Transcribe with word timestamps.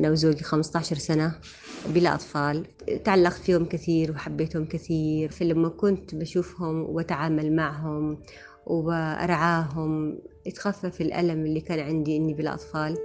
أنا 0.00 0.10
وزوجي 0.10 0.44
15 0.44 0.96
سنة 0.96 1.34
بلا 1.88 2.14
أطفال 2.14 2.66
تعلقت 3.04 3.40
فيهم 3.40 3.64
كثير 3.64 4.10
وحبيتهم 4.10 4.64
كثير. 4.64 5.30
فلما 5.30 5.68
كنت 5.68 6.14
بشوفهم 6.14 6.82
وأتعامل 6.82 7.56
معهم 7.56 8.18
وأرعاهم 8.66 10.18
يتخفف 10.46 11.00
الألم 11.00 11.46
اللي 11.46 11.60
كان 11.60 11.78
عندي 11.78 12.16
إني 12.16 12.34
بلا 12.34 12.54
أطفال 12.54 12.96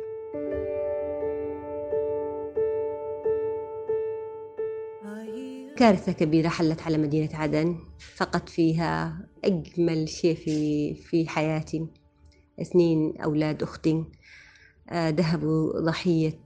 كارثة 5.78 6.12
كبيرة 6.12 6.50
حلت 6.50 6.82
على 6.82 6.98
مدينة 6.98 7.30
عدن. 7.34 7.78
فقدت 8.16 8.50
فيها 8.50 9.20
أجمل 9.44 10.10
شيء 10.10 10.36
في 10.36 10.94
في 10.96 11.30
حياتي. 11.30 11.88
اثنين 12.62 13.22
أولاد 13.22 13.64
أختي 13.64 14.04
آه، 14.90 15.10
ذهبوا 15.10 15.80
ضحية 15.80 16.45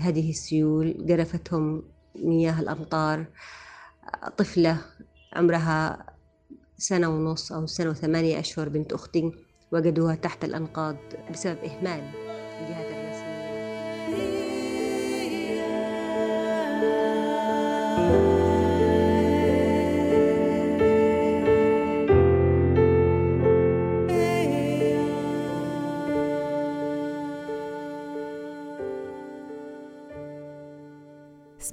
هذه 0.00 0.30
السيول 0.30 1.06
قرفتهم 1.08 1.82
مياه 2.16 2.60
الأمطار 2.60 3.26
طفلة 4.38 4.80
عمرها 5.32 6.06
سنة 6.78 7.08
ونص 7.08 7.52
أو 7.52 7.66
سنة 7.66 7.90
وثمانية 7.90 8.40
أشهر 8.40 8.68
بنت 8.68 8.92
أختي 8.92 9.32
وجدوها 9.72 10.14
تحت 10.14 10.44
الأنقاض 10.44 10.96
بسبب 11.30 11.58
إهمال 11.58 12.10
الجهات 12.60 13.03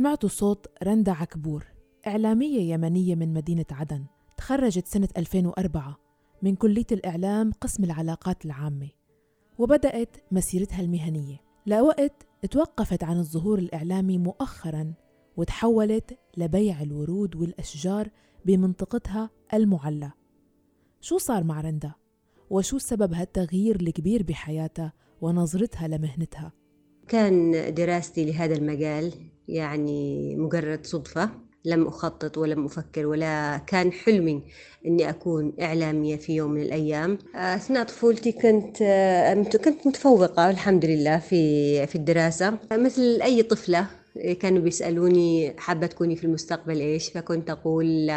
سمعتوا 0.02 0.30
صوت 0.30 0.67
رندا 0.83 1.11
عكبور 1.11 1.66
إعلامية 2.07 2.73
يمنية 2.73 3.16
من 3.16 3.33
مدينة 3.33 3.66
عدن 3.71 4.05
تخرجت 4.38 4.88
سنة 4.88 5.07
2004 5.17 5.99
من 6.41 6.55
كلية 6.55 6.85
الإعلام 6.91 7.52
قسم 7.52 7.83
العلاقات 7.83 8.45
العامة 8.45 8.89
وبدأت 9.57 10.17
مسيرتها 10.31 10.81
المهنية 10.81 11.41
لوقت 11.66 12.27
توقفت 12.52 13.03
عن 13.03 13.19
الظهور 13.19 13.59
الإعلامي 13.59 14.17
مؤخرا 14.17 14.94
وتحولت 15.38 16.19
لبيع 16.38 16.81
الورود 16.81 17.35
والأشجار 17.35 18.09
بمنطقتها 18.45 19.29
المعلى 19.53 20.11
شو 21.02 21.17
صار 21.17 21.44
مع 21.44 21.61
رندا؟ 21.61 21.91
وشو 22.49 22.77
سبب 22.77 23.13
هالتغيير 23.13 23.75
الكبير 23.75 24.23
بحياتها 24.23 24.94
ونظرتها 25.22 25.88
لمهنتها؟ 25.88 26.60
كان 27.11 27.73
دراستي 27.73 28.25
لهذا 28.25 28.55
المجال 28.55 29.13
يعني 29.47 30.35
مجرد 30.35 30.85
صدفة 30.85 31.29
لم 31.65 31.87
أخطط 31.87 32.37
ولم 32.37 32.65
أفكر 32.65 33.05
ولا 33.05 33.57
كان 33.67 33.91
حلمي 33.91 34.43
أني 34.85 35.09
أكون 35.09 35.53
إعلامية 35.61 36.15
في 36.15 36.35
يوم 36.35 36.51
من 36.51 36.61
الأيام. 36.61 37.17
أثناء 37.35 37.83
طفولتي 37.85 38.31
كنت 38.31 38.77
كنت 39.65 39.87
متفوقة 39.87 40.49
الحمد 40.49 40.85
لله 40.85 41.19
في 41.19 41.87
في 41.87 41.95
الدراسة. 41.95 42.57
مثل 42.71 43.19
أي 43.23 43.43
طفلة 43.43 43.87
كانوا 44.39 44.61
بيسألوني 44.61 45.53
حابة 45.57 45.87
تكوني 45.87 46.15
في 46.15 46.23
المستقبل 46.23 46.79
إيش؟ 46.79 47.09
فكنت 47.09 47.49
أقول 47.49 48.09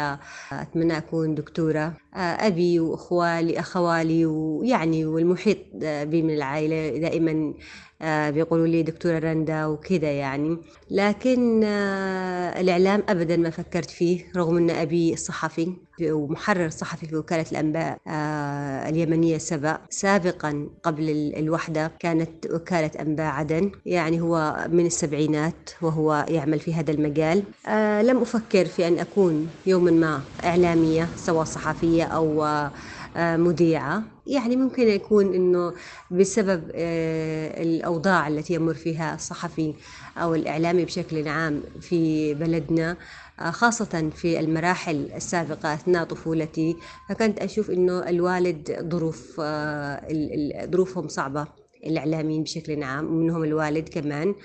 أتمنى 0.51 0.97
أكون 0.97 1.35
دكتورة. 1.35 1.93
أبي 2.15 2.79
وأخوالي 2.79 3.59
أخوالي 3.59 4.25
ويعني 4.25 5.05
والمحيط 5.05 5.57
بي 5.83 6.21
من 6.21 6.33
العائلة 6.33 6.97
دائما 6.97 7.53
آه، 7.94 7.94
بيقولوا 8.01 8.67
لي 8.67 8.83
دكتورة 8.83 9.19
رندا 9.19 9.65
وكذا 9.65 10.11
يعني. 10.11 10.57
لكن 10.91 11.63
آه، 11.63 12.61
الإعلام 12.61 13.03
أبدا 13.09 13.37
ما 13.37 13.49
فكرت 13.49 13.89
فيه 13.89 14.25
رغم 14.35 14.57
أن 14.57 14.69
أبي 14.69 15.15
صحفي 15.15 15.73
ومحرر 16.01 16.69
صحفي 16.69 17.05
في 17.07 17.15
وكالة 17.15 17.45
الأنباء 17.51 17.97
آه، 18.07 18.89
اليمنية 18.89 19.37
سبأ. 19.37 19.77
سابقا 19.89 20.69
قبل 20.83 21.33
الوحدة 21.37 21.91
كانت 21.99 22.45
وكالة 22.53 22.91
أنباء 23.01 23.25
عدن. 23.27 23.71
يعني 23.85 24.21
هو 24.21 24.65
من 24.71 24.85
السبعينات 24.85 25.69
وهو 25.81 26.25
يعمل 26.29 26.59
في 26.59 26.73
هذا 26.73 26.91
المجال. 26.91 27.43
لم 28.07 28.17
أفكر 28.21 28.65
في 28.65 28.87
أن 28.87 28.99
أكون 28.99 29.47
يوما 29.65 29.91
ما 29.91 30.21
إعلامية 30.45 31.07
سواء 31.15 31.43
صحفية 31.43 32.03
أو 32.03 32.45
مذيعة. 33.17 34.03
يعني 34.27 34.55
ممكن 34.55 34.87
يكون 34.87 35.33
أنه 35.33 35.73
بسبب 36.11 36.71
آه، 36.75 37.63
الأوضاع 37.63 38.27
التي 38.27 38.53
يمر 38.53 38.73
فيها 38.73 39.15
الصحفي 39.15 39.73
أو 40.17 40.35
الإعلامي 40.35 40.85
بشكل 40.85 41.27
عام 41.27 41.63
في 41.81 42.33
بلدنا 42.33 42.97
آه، 43.39 43.51
خاصة 43.51 44.09
في 44.15 44.39
المراحل 44.39 45.11
السابقة 45.15 45.73
أثناء 45.73 46.03
طفولتي. 46.03 46.75
فكنت 47.09 47.39
أشوف 47.39 47.71
أنه 47.71 48.09
الوالد 48.09 48.89
ظروف 48.91 49.41
آه، 49.43 50.65
ظروفهم 50.71 51.07
صعبة 51.07 51.47
الإعلاميين 51.85 52.43
بشكل 52.43 52.83
عام 52.83 53.05
ومنهم 53.05 53.43
الوالد 53.43 53.89
كمان. 53.89 54.35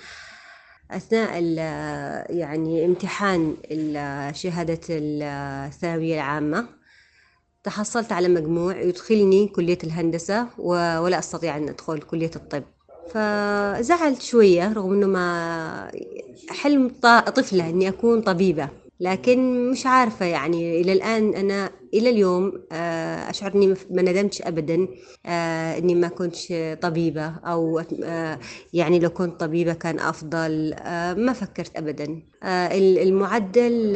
أثناء 0.91 1.43
يعني 2.29 2.85
امتحان 2.85 3.55
شهادة 4.33 4.79
الثانوية 4.89 6.15
العامة 6.15 6.80
تحصلت 7.63 8.11
على 8.11 8.27
مجموع 8.27 8.81
يدخلني 8.81 9.47
كلية 9.47 9.77
الهندسة 9.83 10.47
ولا 10.57 11.19
أستطيع 11.19 11.57
أن 11.57 11.69
أدخل 11.69 11.99
كلية 11.99 12.31
الطب. 12.35 12.63
فزعلت 13.09 14.21
شوية 14.21 14.73
رغم 14.73 14.93
أنه 14.93 15.07
ما 15.07 15.91
حلم 16.49 16.91
طفلة 17.35 17.69
أني 17.69 17.89
أكون 17.89 18.21
طبيبة. 18.21 18.69
لكن 18.99 19.69
مش 19.71 19.85
عارفة 19.85 20.25
يعني 20.25 20.81
إلى 20.81 20.93
الآن 20.93 21.35
أنا 21.35 21.71
إلى 21.93 22.09
اليوم 22.09 22.63
آه، 22.71 23.29
أشعر 23.29 23.55
إني 23.55 23.67
ما 23.67 24.01
ندمتش 24.01 24.41
أبدا 24.41 24.87
آه، 25.25 25.77
إني 25.77 25.95
ما 25.95 26.07
كنتش 26.07 26.53
طبيبة 26.81 27.25
أو 27.25 27.81
آه، 28.03 28.39
يعني 28.73 28.99
لو 28.99 29.09
كنت 29.09 29.39
طبيبة 29.39 29.73
كان 29.73 29.99
أفضل 29.99 30.75
ما 31.17 31.33
فكرت 31.33 31.77
أبدا. 31.77 32.21
المعدل 33.01 33.95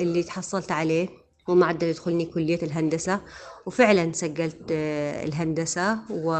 اللي 0.00 0.22
تحصلت 0.22 0.72
عليه 0.72 1.08
ومعدل 1.48 1.86
يدخلني 1.86 2.24
كلية 2.24 2.58
الهندسة. 2.62 3.20
وفعلا 3.66 4.12
سجلت 4.12 4.62
آه، 4.72 5.24
الهندسة 5.24 5.98
و... 6.10 6.36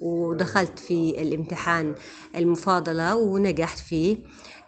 ودخلت 0.00 0.78
في 0.78 1.22
الامتحان 1.22 1.94
المفاضلة 2.36 3.16
ونجحت 3.16 3.78
فيه. 3.78 4.16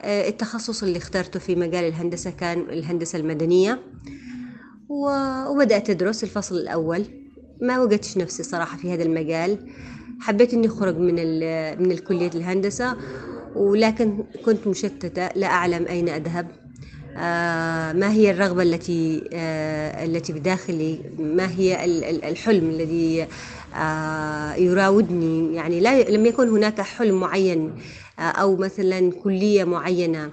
آه، 0.03 0.28
التخصص 0.28 0.83
اللي 0.83 0.99
اخترته 0.99 1.41
في 1.41 1.55
مجال 1.55 1.84
الهندسة 1.84 2.31
كان 2.31 2.61
الهندسة 2.61 3.19
المدنية. 3.19 3.83
وبدأت 5.49 5.91
أدرس 5.91 6.25
الفصل 6.25 6.55
الأول. 6.56 7.05
ما 7.61 7.81
وجدتش 7.83 8.17
نفسي 8.17 8.43
صراحة 8.43 8.77
في 8.77 8.93
هذا 8.94 9.03
المجال. 9.03 9.59
حبيت 10.21 10.55
إني 10.55 10.67
أخرج 10.67 10.97
من 10.97 11.15
من 11.83 11.93
الكلية 11.93 12.31
الهندسة 12.34 12.97
ولكن 13.55 14.25
كنت 14.44 14.67
مشتتة. 14.67 15.28
لا 15.37 15.47
أعلم 15.47 15.87
أين 15.87 16.09
أذهب. 16.09 16.66
ما 17.93 18.12
هي 18.12 18.31
الرغبة 18.31 18.62
التي 18.62 19.31
آه، 19.32 20.04
التي 20.04 20.32
بداخلي؟ 20.32 21.00
ما 21.19 21.50
هي 21.50 21.84
الحلم 22.31 22.71
الذي 22.71 23.27
آه، 23.75 24.54
يراودني؟ 24.54 25.55
يعني 25.55 25.81
لا 25.81 26.10
لم 26.10 26.26
يكن 26.26 26.49
هناك 26.49 26.81
حلم 26.81 27.21
معين 27.21 27.75
أو 28.19 28.56
مثلا 28.56 29.12
كلية 29.12 29.65
معينة 29.65 30.31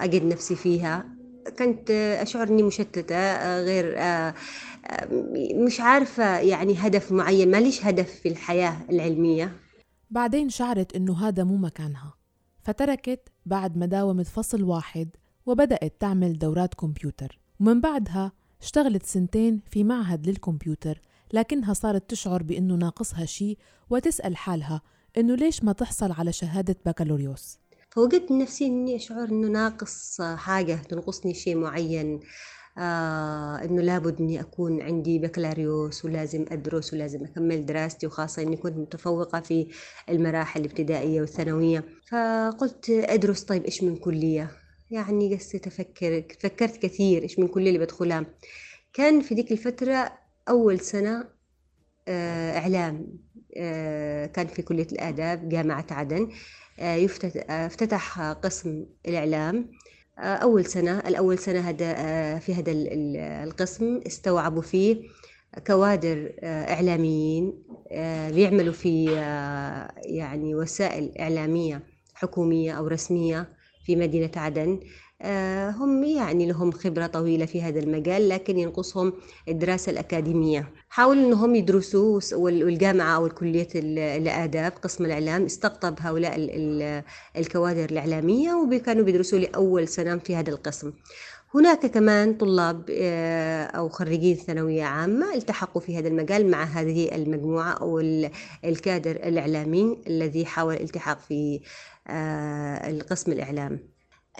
أجد 0.00 0.24
نفسي 0.24 0.56
فيها. 0.56 1.04
كنت 1.58 1.90
أشعر 2.20 2.48
أني 2.48 2.62
مشتتة 2.62 3.60
غير 3.60 3.98
مش 5.54 5.80
عارفة 5.80 6.38
يعني 6.38 6.74
هدف 6.78 7.12
معين. 7.12 7.50
ماليش 7.50 7.86
هدف 7.86 8.10
في 8.10 8.28
الحياة 8.28 8.76
العلمية. 8.90 9.52
بعدين 10.10 10.48
شعرت 10.48 10.96
أنه 10.96 11.28
هذا 11.28 11.44
مو 11.44 11.56
مكانها 11.56 12.14
فتركت 12.62 13.28
بعد 13.46 13.76
ما 13.78 13.86
داومت 13.86 14.26
فصل 14.26 14.62
واحد 14.62 15.08
وبدأت 15.46 16.00
تعمل 16.00 16.38
دورات 16.38 16.74
كمبيوتر. 16.74 17.38
ومن 17.60 17.80
بعدها 17.80 18.32
اشتغلت 18.62 19.06
سنتين 19.06 19.60
في 19.70 19.84
معهد 19.84 20.28
للكمبيوتر 20.28 21.00
لكنها 21.32 21.74
صارت 21.74 22.10
تشعر 22.10 22.42
بأنه 22.42 22.74
ناقصها 22.74 23.24
شيء 23.24 23.58
وتسأل 23.90 24.36
حالها 24.36 24.82
أنه 25.18 25.34
ليش 25.34 25.64
ما 25.64 25.72
تحصل 25.72 26.12
على 26.12 26.32
شهادة 26.32 26.76
بكالوريوس. 26.86 27.58
فوجدت 27.90 28.32
نفسي 28.32 28.66
أني 28.66 28.96
أشعر 28.96 29.28
أنه 29.28 29.48
ناقص 29.48 30.20
حاجة 30.20 30.74
تنقصني 30.74 31.34
شيء 31.34 31.56
معين 31.56 32.20
آه 32.78 33.56
إنه 33.64 33.82
لابد 33.82 34.20
إني 34.20 34.40
أكون 34.40 34.82
عندي 34.82 35.18
بكالوريوس 35.18 36.04
ولازم 36.04 36.44
أدرس 36.48 36.94
ولازم 36.94 37.24
أكمل 37.24 37.66
دراستي 37.66 38.06
وخاصة 38.06 38.42
إني 38.42 38.56
كنت 38.56 38.76
متفوقة 38.76 39.40
في 39.40 39.68
المراحل 40.08 40.60
الابتدائية 40.60 41.20
والثانوية. 41.20 41.84
فقلت 42.10 42.90
أدرس 42.90 43.42
طيب 43.42 43.64
إيش 43.64 43.82
من 43.82 43.96
كلية؟ 43.96 44.65
يعني 44.90 45.34
قصيت 45.36 45.66
أفكر 45.66 46.24
فكرت 46.40 46.76
كثير 46.76 47.22
إيش 47.22 47.38
من 47.38 47.48
كل 47.48 47.68
اللي 47.68 47.78
بدخلها. 47.78 48.26
كان 48.92 49.20
في 49.20 49.34
ذيك 49.34 49.52
الفترة 49.52 50.12
أول 50.48 50.80
سنة 50.80 51.28
آه، 52.08 52.58
إعلام 52.58 53.06
كان 54.34 54.46
في 54.46 54.62
كلية 54.62 54.86
الآداب 54.92 55.48
جامعة 55.48 55.86
عدن. 55.90 56.30
افتتح 56.78 58.20
قسم 58.20 58.86
الإعلام. 59.08 59.70
أول 60.18 60.64
سنة 60.66 60.98
الأول 60.98 61.38
سنة 61.38 61.60
هذا 61.60 62.38
في 62.38 62.54
هذا 62.54 62.72
القسم 63.44 64.00
استوعبوا 64.06 64.62
فيه 64.62 65.02
كوادر 65.66 66.32
إعلاميين 66.44 67.62
بيعملوا 68.32 68.72
في 68.72 69.04
يعني 70.04 70.54
وسائل 70.54 71.18
إعلامية 71.18 71.82
حكومية 72.14 72.72
أو 72.72 72.86
رسمية. 72.86 73.55
في 73.86 73.96
مدينة 73.96 74.30
عدن. 74.36 74.80
آه، 75.22 75.70
هم 75.70 76.04
يعني 76.04 76.46
لهم 76.46 76.70
خبرة 76.70 77.06
طويلة 77.06 77.46
في 77.46 77.62
هذا 77.62 77.78
المجال 77.78 78.28
لكن 78.28 78.58
ينقصهم 78.58 79.12
الدراسة 79.48 79.92
الأكاديمية. 79.92 80.72
حاولوا 80.88 81.22
أنهم 81.26 81.54
يدرسوا 81.54 82.20
والجامعة 82.32 83.16
أو 83.16 83.26
الكلية 83.26 83.68
الآداب 83.74 84.72
قسم 84.82 85.04
الإعلام. 85.04 85.44
استقطب 85.44 85.94
هؤلاء 86.00 86.34
الكوادر 87.36 87.84
الإعلامية 87.84 88.54
وكانوا 88.54 89.04
بيدرسوا 89.04 89.38
لأول 89.38 89.88
سنة 89.88 90.18
في 90.18 90.36
هذا 90.36 90.50
القسم. 90.50 90.92
هناك 91.54 91.86
كمان 91.86 92.34
طلاب 92.34 92.90
آه، 92.90 93.64
أو 93.64 93.88
خريجين 93.88 94.36
ثانوية 94.36 94.84
عامة 94.84 95.34
التحقوا 95.34 95.82
في 95.82 95.98
هذا 95.98 96.08
المجال 96.08 96.50
مع 96.50 96.64
هذه 96.64 97.14
المجموعة 97.14 97.72
أو 97.72 98.00
الكادر 98.64 99.10
الإعلامي 99.10 99.98
الذي 100.06 100.46
حاول 100.46 100.74
الالتحاق 100.74 101.18
في 101.20 101.60
القسم 102.88 103.32
الإعلام. 103.32 103.78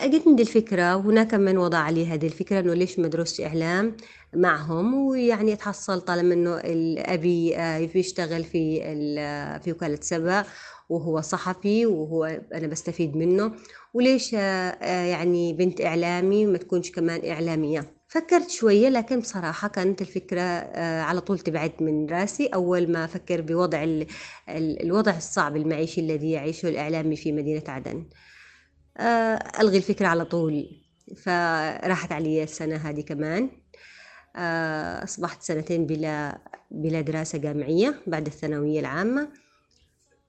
جتني 0.04 0.34
دي 0.34 0.42
الفكرة 0.42 0.96
وهناك 0.96 1.34
من 1.34 1.58
وضع 1.58 1.90
لي 1.90 2.06
هذه 2.06 2.26
الفكرة 2.26 2.60
إنه 2.60 2.74
ليش 2.74 2.98
ما 2.98 3.06
أدرسش 3.06 3.40
إعلام 3.40 3.96
معهم؟ 4.34 4.94
ويعني 4.94 5.52
اتحصل 5.52 6.00
طالما 6.00 6.34
إنه 6.34 6.60
أبي 7.14 7.56
آه، 7.56 7.86
بيشتغل 7.86 8.44
في 8.44 8.80
في 9.64 9.72
وكالة 9.72 9.98
سبا 10.02 10.44
وهو 10.88 11.20
صحفي 11.20 11.86
وهو 11.86 12.24
أنا 12.54 12.66
بستفيد 12.66 13.16
منه. 13.16 13.52
وليش 13.94 14.34
آه، 14.34 14.38
آه، 14.38 15.04
يعني 15.06 15.52
بنت 15.52 15.80
إعلامي 15.80 16.46
ما 16.46 16.58
تكونش 16.58 16.90
كمان 16.90 17.30
إعلامية؟ 17.30 17.95
فكرت 18.08 18.50
شوية 18.50 18.88
لكن 18.88 19.20
بصراحة 19.20 19.68
كانت 19.68 20.00
الفكرة 20.02 20.40
على 21.02 21.20
طول 21.20 21.38
تبعد 21.38 21.72
من 21.80 22.10
راسي. 22.10 22.46
أول 22.46 22.92
ما 22.92 23.04
أفكر 23.04 23.40
بوضع 23.40 24.06
الوضع 24.48 25.16
الصعب 25.16 25.56
المعيشي 25.56 26.00
الذي 26.00 26.30
يعيشه 26.30 26.68
الإعلامي 26.68 27.16
في 27.16 27.32
مدينة 27.32 27.62
عدن. 27.68 28.06
آه، 28.96 29.42
ألغي 29.60 29.76
الفكرة 29.76 30.06
على 30.06 30.24
طول. 30.24 30.82
فراحت 31.16 32.12
علي 32.12 32.42
السنة 32.42 32.76
هذه 32.76 33.00
كمان. 33.00 33.50
آه، 34.36 35.04
أصبحت 35.04 35.42
سنتين 35.42 35.86
بلا 35.86 36.38
بلا 36.70 37.00
دراسة 37.00 37.38
جامعية 37.38 38.02
بعد 38.06 38.26
الثانوية 38.26 38.80
العامة. 38.80 39.28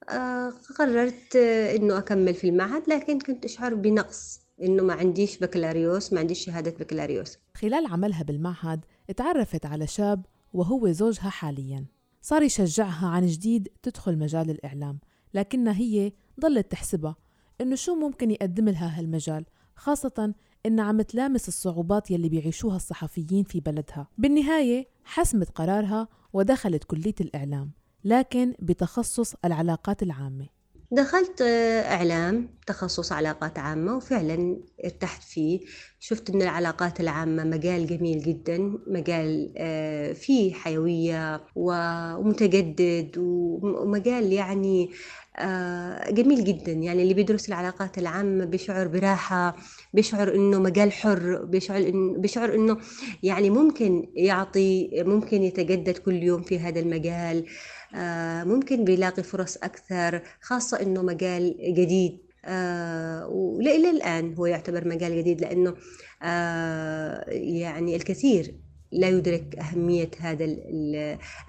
آه، 0.09 0.53
قررت 0.79 1.35
إنه 1.75 1.97
أكمل 1.97 2.33
في 2.33 2.49
المعهد 2.49 2.89
لكن 2.89 3.19
كنت 3.19 3.45
أشعر 3.45 3.73
بنقص. 3.73 4.46
إنه 4.61 4.83
ما 4.83 4.93
عنديش 4.93 5.37
بكالوريوس 5.37 6.13
ما 6.13 6.19
عنديش 6.19 6.45
شهادة 6.45 6.71
بكالوريوس. 6.71 7.37
خلال 7.53 7.85
عملها 7.85 8.23
بالمعهد 8.23 8.85
اتعرفت 9.09 9.65
على 9.65 9.87
شاب 9.87 10.25
وهو 10.53 10.91
زوجها 10.91 11.29
حاليا. 11.29 11.85
صار 12.21 12.41
يشجعها 12.43 13.07
عن 13.07 13.25
جديد 13.25 13.67
تدخل 13.83 14.17
مجال 14.17 14.49
الإعلام 14.49 14.99
لكنها 15.33 15.73
هي 15.73 16.11
ضلت 16.39 16.71
تحسبها 16.71 17.15
إنه 17.61 17.75
شو 17.75 17.95
ممكن 17.95 18.31
يقدم 18.31 18.69
لها 18.69 18.99
هالمجال 18.99 19.45
خاصة 19.75 20.33
إنها 20.65 20.85
عم 20.85 21.01
تلامس 21.01 21.47
الصعوبات 21.47 22.11
يلي 22.11 22.29
بيعيشوها 22.29 22.75
الصحفيين 22.75 23.43
في 23.43 23.59
بلدها. 23.59 24.07
بالنهاية 24.17 24.87
حسمت 25.03 25.49
قرارها 25.49 26.07
ودخلت 26.33 26.83
كلية 26.83 27.15
الإعلام 27.21 27.71
لكن 28.03 28.53
بتخصص 28.59 29.35
العلاقات 29.45 30.03
العامة. 30.03 30.56
دخلت 30.91 31.41
آه، 31.41 31.81
إعلام 31.81 32.49
تخصص 32.67 33.11
علاقات 33.11 33.59
عامة 33.59 33.95
وفعلا 33.97 34.57
ارتحت 34.85 35.23
فيه. 35.23 35.59
شفت 35.99 36.29
أن 36.29 36.41
العلاقات 36.41 36.99
العامة 36.99 37.43
مجال 37.43 37.87
جميل 37.87 38.19
جدا 38.23 38.57
مجال 38.87 39.53
آه، 39.57 40.13
فيه 40.13 40.53
حيوية 40.53 41.41
ومتجدد 41.55 43.11
ومجال 43.17 44.33
يعني 44.33 44.89
آه، 45.39 46.11
جميل 46.11 46.43
جدا. 46.43 46.71
يعني 46.71 47.03
اللي 47.03 47.13
بيدرس 47.13 47.49
العلاقات 47.49 47.97
العامة 47.97 48.45
بيشعر 48.45 48.87
براحة 48.87 49.55
بيشعر 49.93 50.35
إنه 50.35 50.59
مجال 50.59 50.91
حر 50.91 51.45
بيشعر 51.45 51.77
إنه 51.77 52.17
بيشعر 52.17 52.55
إنه 52.55 52.77
يعني 53.23 53.49
ممكن 53.49 54.09
يعطي 54.15 54.89
ممكن 55.03 55.43
يتجدد 55.43 55.97
كل 55.97 56.23
يوم 56.23 56.41
في 56.41 56.59
هذا 56.59 56.79
المجال. 56.79 57.45
ممكن 58.43 58.83
بيلاقي 58.85 59.23
فرص 59.23 59.57
أكثر 59.57 60.21
خاصة 60.41 60.81
إنه 60.81 61.01
مجال 61.01 61.55
جديد. 61.73 62.27
آه 62.45 63.27
وإلى 63.27 63.89
الآن 63.89 64.33
هو 64.33 64.45
يعتبر 64.45 64.87
مجال 64.87 65.17
جديد 65.17 65.41
لأنه 65.41 65.75
آه 66.23 67.29
يعني 67.29 67.95
الكثير 67.95 68.55
لا 68.91 69.09
يدرك 69.09 69.55
أهمية 69.55 70.11
هذا 70.19 70.45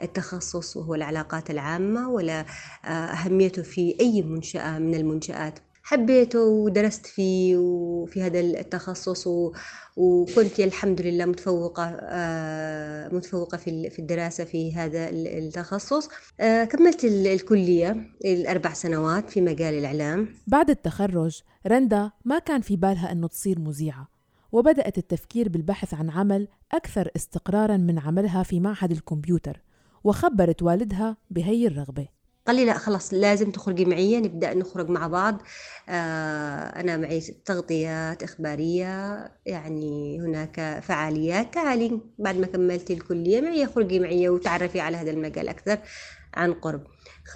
التخصص 0.02 0.76
وهو 0.76 0.94
العلاقات 0.94 1.50
العامة 1.50 2.10
ولا 2.10 2.40
آه، 2.84 2.88
أهميته 2.88 3.62
في 3.62 3.96
أي 4.00 4.22
منشأة 4.22 4.78
من 4.78 4.94
المنشآت. 4.94 5.58
حبيته 5.88 6.40
ودرست 6.40 7.06
فيه 7.06 7.56
وفي 7.56 8.22
هذا 8.22 8.40
التخصص 8.40 9.26
و... 9.26 9.52
وكنت 9.96 10.60
الحمد 10.60 11.00
لله 11.00 11.24
متفوقة 11.24 11.96
آه، 12.02 13.08
متفوقة 13.14 13.58
في 13.58 13.90
في 13.90 13.98
الدراسة 13.98 14.44
في 14.44 14.74
هذا 14.74 15.08
التخصص. 15.10 16.08
آه، 16.40 16.64
كملت 16.64 17.04
الكلية 17.04 17.96
الأربع 18.24 18.72
سنوات 18.72 19.30
في 19.30 19.40
مجال 19.40 19.74
الإعلام. 19.74 20.28
بعد 20.46 20.70
التخرج 20.70 21.40
رندا 21.66 22.10
ما 22.24 22.38
كان 22.38 22.60
في 22.60 22.76
بالها 22.76 23.12
أنه 23.12 23.28
تصير 23.28 23.58
مذيعة 23.58 24.08
وبدأت 24.52 24.98
التفكير 24.98 25.48
بالبحث 25.48 25.94
عن 25.94 26.10
عمل 26.10 26.48
أكثر 26.72 27.10
استقرارا 27.16 27.76
من 27.76 27.98
عملها 27.98 28.42
في 28.42 28.60
معهد 28.60 28.90
الكمبيوتر 28.90 29.60
وخبرت 30.04 30.62
والدها 30.62 31.16
بهي 31.30 31.66
الرغبة. 31.66 32.17
قال 32.48 32.56
لي 32.56 32.64
لا 32.64 32.78
خلاص 32.78 33.14
لازم 33.14 33.50
تخرجي 33.50 33.84
معي 33.84 34.20
نبدأ 34.20 34.54
نخرج 34.54 34.88
مع 34.88 35.06
بعض. 35.06 35.42
آه 35.88 36.80
أنا 36.80 36.96
معي 36.96 37.20
تغطيات 37.20 38.22
إخبارية 38.22 39.24
يعني 39.46 40.20
هناك 40.20 40.80
فعاليات. 40.82 41.54
تعالي 41.54 42.00
بعد 42.18 42.36
ما 42.36 42.46
كملتي 42.46 42.92
الكلية 42.92 43.40
معي 43.40 43.66
خرجي 43.66 44.00
معي 44.00 44.28
وتعرفي 44.28 44.80
على 44.80 44.96
هذا 44.96 45.10
المجال 45.10 45.48
أكثر 45.48 45.78
عن 46.34 46.52
قرب. 46.52 46.82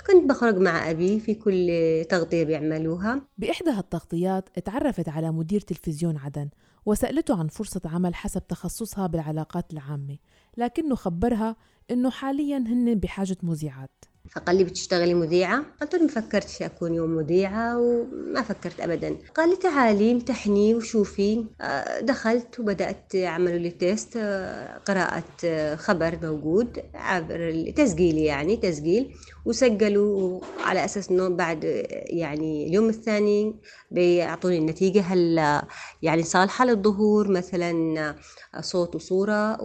كنت 0.06 0.30
بخرج 0.30 0.56
مع 0.56 0.90
أبي 0.90 1.20
في 1.20 1.34
كل 1.34 1.68
تغطية 2.08 2.44
بيعملوها. 2.44 3.22
بإحدى 3.38 3.70
هالتغطيات 3.70 4.58
تعرفت 4.58 5.08
على 5.08 5.30
مدير 5.30 5.60
تلفزيون 5.60 6.16
عدن 6.16 6.48
وسألته 6.86 7.38
عن 7.38 7.48
فرصة 7.48 7.80
عمل 7.84 8.14
حسب 8.14 8.46
تخصصها 8.46 9.06
بالعلاقات 9.06 9.72
العامة 9.72 10.16
لكنه 10.56 10.94
خبرها 10.94 11.56
إنه 11.90 12.10
حاليا 12.10 12.58
هن 12.58 12.94
بحاجة 12.94 13.36
مذيعات. 13.42 14.04
فقال 14.30 14.56
لي 14.56 14.64
بتشتغلي 14.64 15.14
مذيعة؟ 15.14 15.64
قلت 15.80 15.94
له 15.94 16.02
ما 16.02 16.08
فكرتش 16.08 16.62
أكون 16.62 16.94
يوم 16.94 17.10
مذيعة 17.10 17.78
وما 17.78 18.42
فكرت 18.42 18.80
أبدا. 18.80 19.16
قال 19.36 19.50
لي 19.50 19.56
تعالي 19.56 20.12
امتحني 20.12 20.74
وشوفي. 20.74 21.44
آه، 21.60 22.00
دخلت 22.00 22.60
وبدأت 22.60 23.16
عملوا 23.16 23.58
لي 23.58 23.70
تيست 23.70 24.16
آه، 24.16 24.78
قراءة 24.78 25.22
آه، 25.44 25.74
خبر 25.74 26.18
موجود 26.22 26.78
عبر 26.94 27.72
تسجيلي 27.76 28.24
يعني 28.24 28.56
تسجيل. 28.56 29.14
وسجلوا 29.44 30.40
على 30.64 30.84
أساس 30.84 31.10
أنه 31.10 31.28
بعد 31.28 31.64
يعني 32.06 32.66
اليوم 32.66 32.88
الثاني 32.88 33.54
بيعطوني 33.90 34.58
النتيجة. 34.58 35.00
هل 35.00 35.38
يعني 36.02 36.22
صالحة 36.22 36.64
للظهور 36.64 37.28
مثلا 37.30 38.14
صوت 38.60 38.94
وصورة 38.94 39.58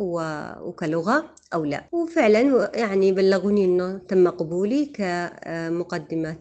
وكلغة. 0.62 1.26
أو 1.54 1.66
لا. 1.66 1.84
وفعلا 1.92 2.72
يعني 2.76 3.12
بلغوني 3.12 3.66
أنه 3.66 3.98
تم 3.98 4.28
قبولي 4.28 4.86
كمقدمة 4.86 6.38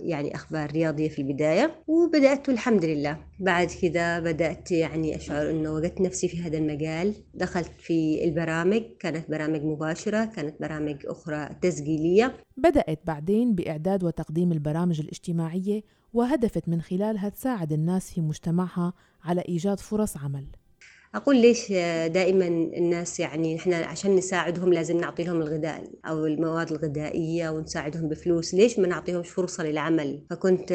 يعني 0.00 0.34
أخبار 0.34 0.70
رياضية 0.70 1.08
في 1.08 1.22
البداية. 1.22 1.82
وبدأت 1.86 2.48
الحمد 2.48 2.84
لله. 2.84 3.18
بعد 3.40 3.68
كذا 3.82 4.20
بدأت 4.20 4.70
يعني 4.70 5.16
أشعر 5.16 5.50
أنه 5.50 5.72
وجدت 5.72 6.00
نفسي 6.00 6.28
في 6.28 6.42
هذا 6.42 6.58
المجال. 6.58 7.14
دخلت 7.34 7.72
في 7.78 8.24
البرامج. 8.24 8.82
كانت 9.00 9.30
برامج 9.30 9.62
مباشرة 9.62 10.24
كانت 10.24 10.60
برامج 10.60 10.96
أخرى 11.06 11.48
تسجيلية. 11.62 12.36
بدأت 12.56 13.00
بعدين 13.04 13.54
بإعداد 13.54 14.04
وتقديم 14.04 14.52
البرامج 14.52 15.00
الاجتماعية 15.00 15.82
وهدفت 16.12 16.68
من 16.68 16.82
خلالها 16.82 17.28
تساعد 17.28 17.72
الناس 17.72 18.12
في 18.12 18.20
مجتمعها 18.20 18.92
على 19.24 19.40
إيجاد 19.48 19.80
فرص 19.80 20.16
عمل. 20.16 20.46
أقول 21.14 21.36
ليش 21.36 21.72
دائما 22.12 22.46
الناس 22.48 23.20
يعني 23.20 23.56
إحنا 23.56 23.76
عشان 23.76 24.16
نساعدهم 24.16 24.72
لازم 24.72 24.96
نعطي 24.96 25.24
لهم 25.24 25.42
الغذاء 25.42 25.84
أو 26.06 26.26
المواد 26.26 26.72
الغذائية 26.72 27.50
ونساعدهم 27.50 28.08
بفلوس 28.08 28.54
ليش 28.54 28.78
ما 28.78 28.86
نعطيهمش 28.88 29.28
فرصة 29.30 29.64
للعمل؟ 29.64 30.22
فكنت 30.30 30.70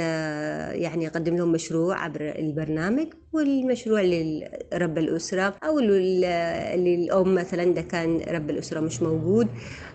يعني 0.75 1.07
أقدم 1.07 1.35
لهم 1.37 1.51
مشروع 1.51 2.03
عبر 2.03 2.21
البرنامج 2.39 3.07
والمشروع 3.33 4.01
لرب 4.01 4.97
الأسرة 4.97 5.55
أو 5.63 5.79
للأم 5.79 7.35
مثلا 7.35 7.63
إذا 7.63 7.81
كان 7.81 8.21
رب 8.29 8.49
الأسرة 8.49 8.79
مش 8.79 9.01
موجود 9.01 9.47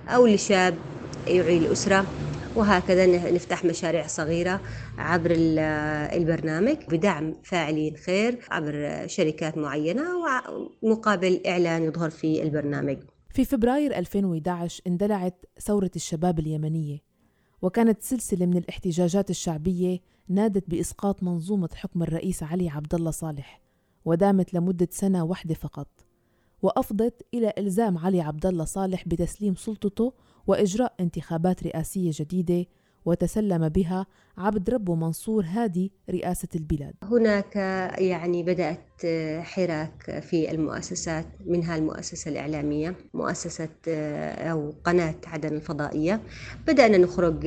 أو 0.09 0.27
لشاب 0.27 0.83
يعي 1.27 1.59
الأسرة. 1.59 2.17
وهكذا 2.57 3.31
نفتح 3.31 3.65
مشاريع 3.65 4.07
صغيرة 4.07 4.61
عبر 4.99 5.31
البرنامج 6.13 6.77
بدعم 6.89 7.35
فاعلين 7.43 7.97
خير 7.97 8.39
عبر 8.51 9.03
شركات 9.07 9.59
معينة 9.59 10.03
ومقابل 10.83 11.41
إعلان 11.47 11.83
يظهر 11.83 12.11
في 12.11 12.43
البرنامج. 12.43 12.99
في 13.31 13.45
فبراير 13.45 13.99
2011 13.99 14.83
اندلعت 14.87 15.45
ثورة 15.61 15.91
الشباب 15.97 16.39
اليمنية 16.39 16.99
وكانت 17.63 18.03
سلسلة 18.03 18.47
من 18.47 18.57
الاحتجاجات 18.57 19.31
الشعبية 19.31 19.99
نادت 20.29 20.71
بإسقاط 20.71 21.23
منظومة 21.23 21.69
حكم 21.75 22.03
الرئيس 22.03 22.43
علي 22.43 22.69
عبد 22.69 22.95
الله 22.95 23.11
صالح 23.11 23.61
ودامت 24.05 24.55
لمدة 24.55 24.89
سنة 24.91 25.25
واحدة 25.25 25.55
فقط. 25.55 26.06
وأفضت 26.67 27.23
إلى 27.35 27.53
إلزام 27.59 27.99
علي 27.99 28.21
عبد 28.21 28.47
الله 28.47 28.65
صالح 28.65 29.09
بتسليم 29.09 29.55
سلطته 29.55 30.13
وإجراء 30.47 30.95
انتخابات 31.01 31.67
رئاسية 31.67 32.11
جديدة 32.15 32.67
وتسلم 33.05 33.69
بها 33.69 34.07
عبد 34.39 34.71
ربه 34.71 34.95
منصور 34.95 35.45
هادي 35.45 35.93
رئاسة 36.11 36.49
البلاد. 36.55 36.95
هناك 37.03 37.57
يعني 37.99 38.43
بدأت 38.43 39.07
حراك 39.41 40.21
في 40.21 40.51
المؤسسات 40.51 41.27
منها 41.47 41.77
المؤسسة 41.77 42.31
الإعلامية 42.31 42.97
مؤسسة 43.15 43.69
أو 44.51 44.75
قناة 44.85 45.15
عدن 45.27 45.57
الفضائية. 45.57 46.23
بدأنا 46.67 46.99
نخرج 46.99 47.41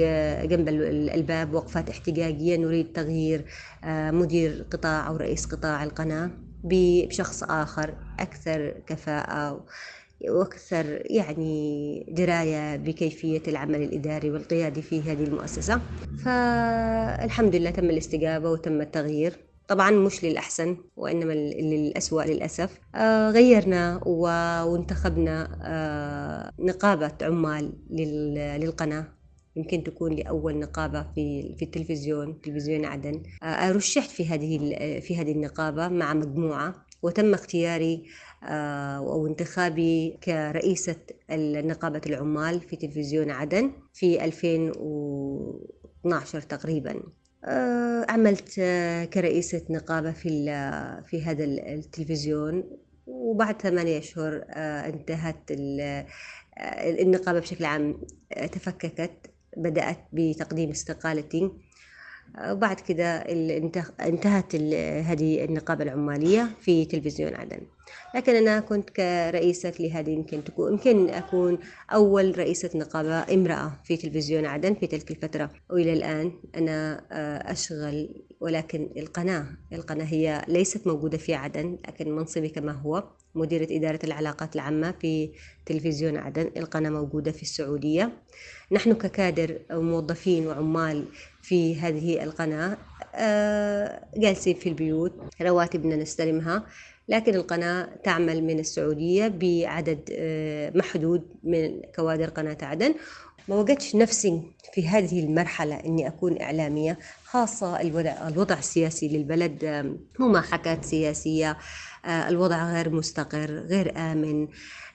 جنب 0.50 0.68
الباب 1.16 1.54
وقفات 1.54 1.90
احتجاجية 1.90 2.58
نريد 2.58 2.92
تغيير 2.94 3.46
مدير 3.88 4.66
قطاع 4.72 5.08
أو 5.08 5.16
رئيس 5.16 5.46
قطاع 5.46 5.84
القناة. 5.84 6.32
بشخص 6.64 7.44
آخر 7.44 7.96
أكثر 8.20 8.70
كفاءة 8.88 9.66
وأكثر 10.30 11.04
يعني 11.06 12.06
دراية 12.12 12.76
بكيفية 12.76 13.44
العمل 13.48 13.82
الإداري 13.82 14.32
والقيادي 14.32 14.82
في 14.82 15.02
هذه 15.12 15.24
المؤسسة. 15.24 15.82
فالحمد 16.16 17.56
لله 17.56 17.70
تم 17.70 17.90
الاستجابة 17.90 18.52
وتم 18.52 18.82
التغيير. 18.82 19.46
طبعا 19.68 19.92
مش 19.92 20.24
للأحسن 20.26 20.78
وإنما 20.96 21.34
للأسوأ 21.34 22.24
للأسف. 22.24 22.80
آه 22.96 23.30
غيرنا 23.32 24.02
وانتخبنا 24.06 25.60
آه 25.64 26.52
نقابة 26.60 27.12
عمال 27.22 27.74
للقناة. 27.90 29.19
يمكن 29.60 29.84
تكون 29.84 30.16
لأول 30.16 30.60
نقابة 30.60 31.04
في 31.16 31.56
في 31.56 31.66
التلفزيون 31.66 32.42
تلفزيون 32.42 32.86
عدن. 32.86 33.24
آه 33.44 33.72
رشحت 33.72 34.10
في 34.10 34.26
هذه 34.26 34.60
في 35.00 35.18
هذه 35.18 35.32
النقابة 35.32 35.88
مع 35.88 36.14
مجموعة 36.14 36.86
وتم 37.02 37.34
اختياري 37.34 38.04
آه، 38.44 38.98
أو 38.98 39.28
انتخابي 39.28 40.20
كرئيسة 40.24 40.96
نقابة 41.32 42.02
العمال 42.06 42.62
في 42.62 42.76
تلفزيون 42.76 43.32
عدن 43.32 43.72
في 43.94 44.26
2012 44.26 46.42
تقريبا. 46.42 47.04
آه، 47.46 48.06
عملت 48.10 48.56
آه، 48.60 49.06
كرئيسة 49.06 49.66
نقابة 49.70 50.12
في 50.12 50.46
في 51.08 51.24
هذا 51.24 51.44
التلفزيون 51.44 52.64
وبعد 53.08 53.62
ثمانية 53.62 54.00
أشهر 54.00 54.44
انتهت 54.56 55.52
النقابة 57.02 57.40
بشكل 57.40 57.66
عام 57.66 58.02
تفككت. 58.52 59.29
بدأت 59.58 59.98
بتقديم 60.14 60.70
استقالتي 60.70 61.52
وبعد 62.50 62.80
كده 62.80 63.18
انتهت 64.02 64.56
هذه 65.06 65.46
النقابة 65.46 65.84
العمالية 65.84 66.50
في 66.62 66.86
تلفزيون 66.86 67.36
عدن. 67.36 67.62
لكن 68.16 68.36
أنا 68.36 68.60
كنت 68.60 68.90
كرئيسة 68.90 69.74
لهذه 69.80 70.10
يمكن 70.10 70.44
تكون 70.44 70.72
يمكن 70.72 71.10
أكون 71.10 71.60
أول 71.94 72.40
رئيسة 72.40 72.70
نقابة 72.76 73.34
امرأة 73.34 73.72
في 73.84 73.98
تلفزيون 73.98 74.46
عدن 74.46 74.74
في 74.74 74.88
تلك 74.88 75.12
الفترة. 75.12 75.50
وإلى 75.70 75.94
الآن 75.94 76.32
أنا 76.56 77.02
آه، 77.12 77.52
أشغل 77.52 78.10
ولكن 78.40 78.90
القناة 78.98 79.46
القناة 79.74 80.06
هي 80.06 80.46
ليست 80.48 80.88
موجودة 80.88 81.18
في 81.18 81.34
عدن 81.34 81.78
لكن 81.88 82.16
منصبي 82.16 82.50
كما 82.50 82.72
هو 82.72 83.04
مديرة 83.36 83.68
إدارة 83.72 84.00
العلاقات 84.04 84.56
العامة 84.56 84.92
في 84.92 85.32
تلفزيون 85.66 86.18
عدن. 86.18 86.52
القناة 86.58 86.90
موجودة 86.90 87.32
في 87.32 87.42
السعودية. 87.42 88.12
نحن 88.72 88.94
ككادر 88.94 89.60
أو 89.72 89.82
موظفين 89.82 90.48
وعمال 90.48 91.06
في 91.42 91.76
هذه 91.76 92.24
القناة 92.24 92.78
آه، 93.16 94.06
جالسين 94.18 94.56
في 94.56 94.70
البيوت 94.70 95.14
رواتبنا 95.42 95.96
نستلمها. 95.96 96.66
لكن 97.10 97.36
القناة 97.36 97.90
تعمل 98.04 98.44
من 98.44 98.60
السعودية 98.60 99.28
بعدد 99.28 100.00
آه، 100.12 100.72
محدود 100.76 101.22
من 101.44 101.82
كوادر 101.96 102.30
قناة 102.30 102.58
عدن. 102.62 102.96
ما 103.48 103.56
وجدتش 103.56 103.96
نفسي 103.96 104.42
في 104.74 104.88
هذه 104.88 105.20
المرحلة 105.20 105.76
إني 105.76 106.08
أكون 106.08 106.42
إعلامية 106.42 107.00
خاصة 107.24 107.82
الوضع, 107.82 108.28
الوضع 108.28 108.60
السياسي 108.60 109.08
للبلد 109.08 109.66
مماحكات 110.20 110.86
سياسية 110.86 111.58
آه، 112.06 112.30
الوضع 112.30 112.74
غير 112.74 112.90
مستقر 112.90 113.52
غير 113.52 113.98
آمن 113.98 114.48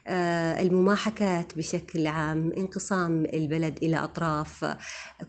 آه، 0.07 0.63
المماحكات 0.63 1.57
بشكل 1.57 2.07
عام 2.07 2.53
انقسام 2.57 3.25
البلد 3.25 3.79
إلى 3.83 3.97
أطراف 3.97 4.77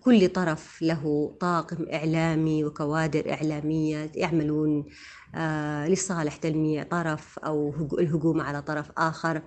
كل 0.01 0.27
طرف 0.27 0.81
له 0.81 1.35
طاقم 1.39 1.85
إعلامي 1.93 2.65
وكوادر 2.65 3.31
إعلامية 3.33 4.11
يعملون 4.15 4.79
آه، 4.79 4.85
لصالح 5.87 6.35
تلميع 6.35 6.83
طرف 6.83 7.39
أو 7.39 7.73
الهجوم 7.99 8.41
على 8.41 8.61
طرف 8.61 8.91
آخر. 8.97 9.41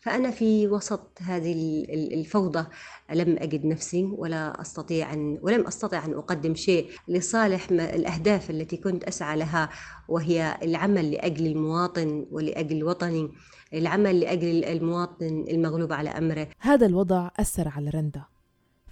فأنا 0.00 0.30
في 0.30 0.68
وسط 0.68 1.18
هذه 1.20 1.84
الفوضى 2.14 2.66
لم 3.12 3.36
أجد 3.38 3.64
نفسي 3.64 4.04
ولا 4.04 4.60
أستطيع 4.60 5.12
أن 5.12 5.38
ولم 5.42 5.66
أستطع 5.66 6.04
أن 6.04 6.14
أقدم 6.14 6.54
شيء 6.54 6.90
لصالح 7.08 7.70
الأهداف 7.70 8.50
التي 8.50 8.76
كنت 8.76 9.04
أسعى 9.04 9.36
لها 9.36 9.68
وهي 10.08 10.58
العمل 10.62 11.10
لأجل 11.10 11.46
المواطن 11.46 12.26
ولأجل 12.30 12.84
وطني 12.84 13.30
العمل 13.74 14.20
لأجل 14.20 14.64
المواطن 14.64 15.44
المغلوب 15.50 15.92
على 15.92 16.10
أمره. 16.10 16.48
هذا 16.58 16.86
الوضع 16.86 17.30
أثر 17.36 17.68
على 17.68 17.90
رندا 17.90 18.24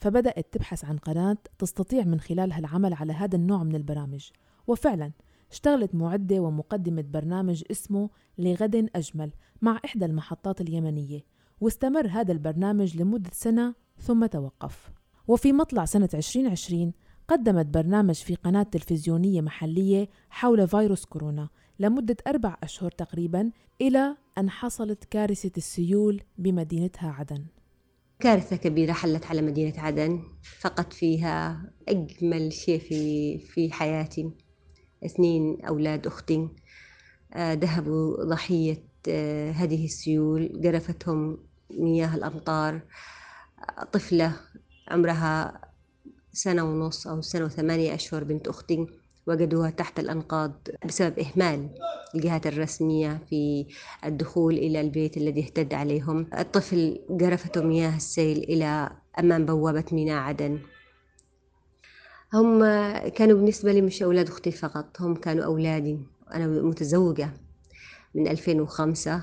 فبدأت 0.01 0.47
تبحث 0.53 0.85
عن 0.85 0.97
قناة 0.97 1.39
تستطيع 1.59 2.05
من 2.05 2.21
خلالها 2.21 2.59
العمل 2.59 2.95
على 2.95 3.13
هذا 3.13 3.37
النوع 3.37 3.63
من 3.63 3.75
البرامج. 3.75 4.31
وفعلا 4.67 5.13
اشتغلت 5.51 5.95
معدة 5.95 6.41
ومقدمة 6.41 7.03
برنامج 7.03 7.65
اسمه 7.71 8.11
لغد 8.39 8.91
أجمل 8.97 9.31
مع 9.63 9.81
إحدى 9.85 10.05
المحطات 10.05 10.61
اليمنية 10.61 11.25
واستمر 11.61 12.07
هذا 12.07 12.33
البرنامج 12.33 12.97
لمدة 12.97 13.31
سنة 13.33 13.75
ثم 13.99 14.27
توقف. 14.27 14.91
وفي 15.29 15.53
مطلع 15.53 15.85
سنة 15.85 16.09
2020 16.15 16.93
قدمت 17.29 17.67
برنامج 17.67 18.15
في 18.15 18.35
قناة 18.35 18.63
تلفزيونية 18.63 19.41
محلية 19.41 20.09
حول 20.31 20.69
فيروس 20.69 21.05
كورونا 21.05 21.49
لمدة 21.79 22.17
أربع 22.27 22.57
أشهر 22.63 22.91
تقريبا 22.91 23.51
إلى 23.81 24.17
أن 24.39 24.51
حصلت 24.51 25.05
كارثة 25.05 25.53
السيول 25.57 26.23
بمدينتها 26.39 27.11
عدن. 27.11 27.45
كارثة 28.21 28.57
كبيرة 28.57 28.93
حلت 28.93 29.27
على 29.27 29.43
مدينة 29.43 29.81
عدن 29.81 30.23
فقدت 30.61 30.93
فيها 30.93 31.65
أجمل 31.89 32.53
شيء 32.53 32.79
في 32.79 33.39
في 33.39 33.73
حياتي. 33.73 34.31
اثنين 35.05 35.65
أولاد 35.65 36.07
أختي 36.07 36.49
آه، 37.35 37.55
ذهبوا 37.55 38.25
ضحية 38.25 38.83
آه، 39.09 39.51
هذه 39.51 39.85
السيول 39.85 40.61
جرفتهم 40.61 41.39
مياه 41.71 42.15
الأمطار 42.15 42.81
طفلة 43.93 44.33
عمرها 44.89 45.61
سنة 46.33 46.65
ونص 46.65 47.07
أو 47.07 47.21
سنة 47.21 47.45
وثمانية 47.45 47.95
أشهر 47.95 48.25
بنت 48.25 48.49
أختي 48.49 48.87
وجدوها 49.27 49.71
تحت 49.71 49.99
الأنقاض 49.99 50.69
بسبب 50.87 51.19
إهمال 51.19 51.69
الجهات 52.15 52.47
الرسمية 52.47 53.21
في 53.31 53.67
الدخول 54.05 54.55
إلى 54.55 54.81
البيت 54.81 55.17
الذي 55.17 55.41
اهتد 55.41 55.75
عليهم. 55.75 56.27
الطفل 56.39 57.01
جرفته 57.11 57.63
مياه 57.63 57.97
السيل 57.97 58.39
إلى 58.39 58.91
أمام 59.19 59.47
بوابة 59.47 59.85
ميناء 59.93 60.17
عدن. 60.19 60.61
هم 62.35 62.65
كانوا 63.09 63.37
بالنسبة 63.37 63.73
لي 63.73 63.81
مش 63.83 64.03
أولاد 64.03 64.29
أختي 64.29 64.51
فقط 64.51 65.01
هم 65.01 65.15
كانوا 65.15 65.45
أولادي. 65.45 65.99
أنا 66.35 66.47
متزوجة 66.47 67.31
من 68.15 68.29
2005 68.29 69.23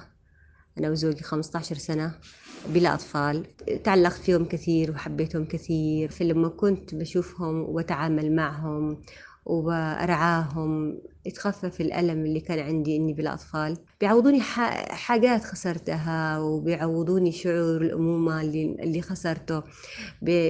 أنا 0.78 0.90
وزوجي 0.90 1.24
15 1.24 1.76
سنة 1.76 2.16
بلا 2.70 2.94
أطفال. 2.94 3.46
تعلقت 3.84 4.14
فيهم 4.22 4.46
كثير 4.46 4.92
وحبيتهم 4.92 5.46
كثير. 5.46 6.10
فلما 6.12 6.50
كنت 6.50 6.96
بشوفهم 6.96 7.62
وأتعامل 7.62 8.36
معهم 8.36 9.04
وأرعاهم 9.48 11.00
يتخفف 11.26 11.82
الألم 11.82 12.26
اللي 12.26 12.40
كان 12.40 12.60
عندي 12.60 12.96
إني 12.98 13.14
بلا 13.14 13.34
أطفال 13.34 13.78
بيعوضوني 14.02 14.42
حاجات 14.92 15.44
خسرتها 15.44 16.40
وبيعوضوني 16.40 17.32
شعور 17.32 17.82
الأمومة 17.82 18.42
اللي, 18.42 18.76
اللي 18.80 19.02
خسرته. 19.02 19.64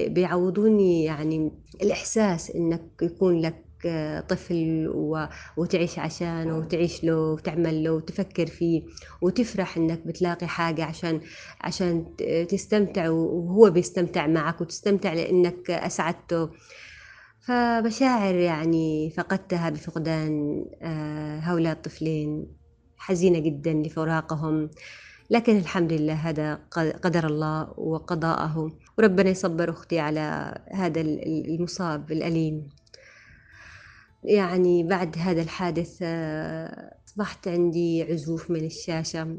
بيعوضوني 0.08 1.04
يعني 1.04 1.52
الإحساس 1.82 2.50
إنك 2.50 2.82
يكون 3.02 3.40
لك 3.40 3.64
طفل 4.28 4.88
وتعيش 5.56 5.98
عشانه 5.98 6.58
وتعيش 6.58 7.04
له 7.04 7.32
وتعمل 7.32 7.84
له 7.84 7.90
وتفكر 7.92 8.46
فيه 8.46 8.82
وتفرح 9.22 9.76
إنك 9.76 10.06
بتلاقي 10.06 10.46
حاجة 10.46 10.84
عشان 10.84 11.20
عشان 11.60 12.04
تستمتع 12.48 13.08
وهو 13.08 13.70
بيستمتع 13.70 14.26
معك 14.26 14.60
وتستمتع 14.60 15.12
لإنك 15.12 15.70
أسعدته. 15.70 16.50
فمشاعر 17.48 18.34
يعني 18.34 19.10
فقدتها 19.10 19.70
بفقدان 19.70 20.64
آه، 20.82 21.38
هؤلاء 21.38 21.72
الطفلين. 21.72 22.46
حزينة 22.96 23.38
جدا 23.38 23.72
لفراقهم. 23.72 24.70
لكن 25.30 25.56
الحمد 25.56 25.92
لله 25.92 26.12
هذا 26.12 26.54
قدر 27.02 27.26
الله 27.26 27.80
وقضاءه. 27.80 28.72
وربنا 28.98 29.30
يصبر 29.30 29.70
أختي 29.70 29.98
على 29.98 30.54
هذا 30.72 31.00
المصاب 31.00 32.12
الأليم. 32.12 32.68
يعني 34.24 34.84
بعد 34.84 35.18
هذا 35.18 35.42
الحادث 35.42 35.98
آه، 36.02 36.94
أصبحت 37.08 37.48
عندي 37.48 38.02
عزوف 38.02 38.50
من 38.50 38.64
الشاشة. 38.64 39.38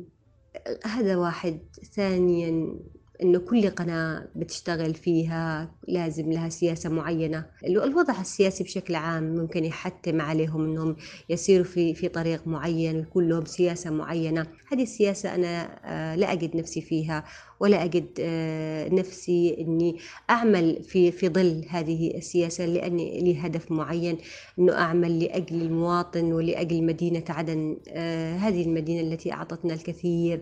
هذا 0.86 1.16
واحد. 1.16 1.60
ثانيا 1.96 2.80
إنه 3.24 3.40
كل 3.40 3.70
قناة 3.70 4.28
بتشتغل 4.36 4.94
فيها 4.94 5.72
لازم 5.88 6.32
لها 6.32 6.50
سياسة 6.50 6.90
معينة. 6.90 7.46
الوضع 7.66 8.22
السياسي 8.22 8.64
بشكل 8.64 8.96
عام 8.96 9.24
ممكن 9.36 9.66
يحتم 9.66 10.22
عليهم 10.22 10.66
إنهم 10.66 10.96
يسيروا 11.30 11.66
في 11.66 11.94
في 11.94 12.08
طريق 12.08 12.48
معين 12.48 12.96
ويكون 12.96 13.30
لهم 13.30 13.46
سياسة 13.46 13.90
معينة. 13.90 14.48
هذه 14.72 14.84
السياسة 14.84 15.36
أنا 15.36 15.80
آه، 15.86 16.16
لا 16.16 16.34
أجد 16.34 16.56
نفسي 16.56 16.82
فيها 16.82 17.24
ولا 17.60 17.84
أجد 17.84 18.08
آه، 18.20 18.90
نفسي 18.90 19.56
إني 19.60 19.98
أعمل 20.30 20.84
في 20.84 21.12
في 21.12 21.30
ظل 21.30 21.66
هذه 21.70 22.18
السياسة 22.18 22.66
لأني 22.66 23.22
لي 23.22 23.38
هدف 23.40 23.72
معين 23.72 24.18
إنه 24.60 24.74
أعمل 24.74 25.20
لأجل 25.24 25.62
المواطن 25.62 26.34
ولأجل 26.34 26.84
مدينة 26.84 27.24
عدن. 27.30 27.78
آه، 27.90 28.38
هذه 28.38 28.64
المدينة 28.64 29.02
التي 29.14 29.34
أعطتنا 29.34 29.74
الكثير 29.74 30.42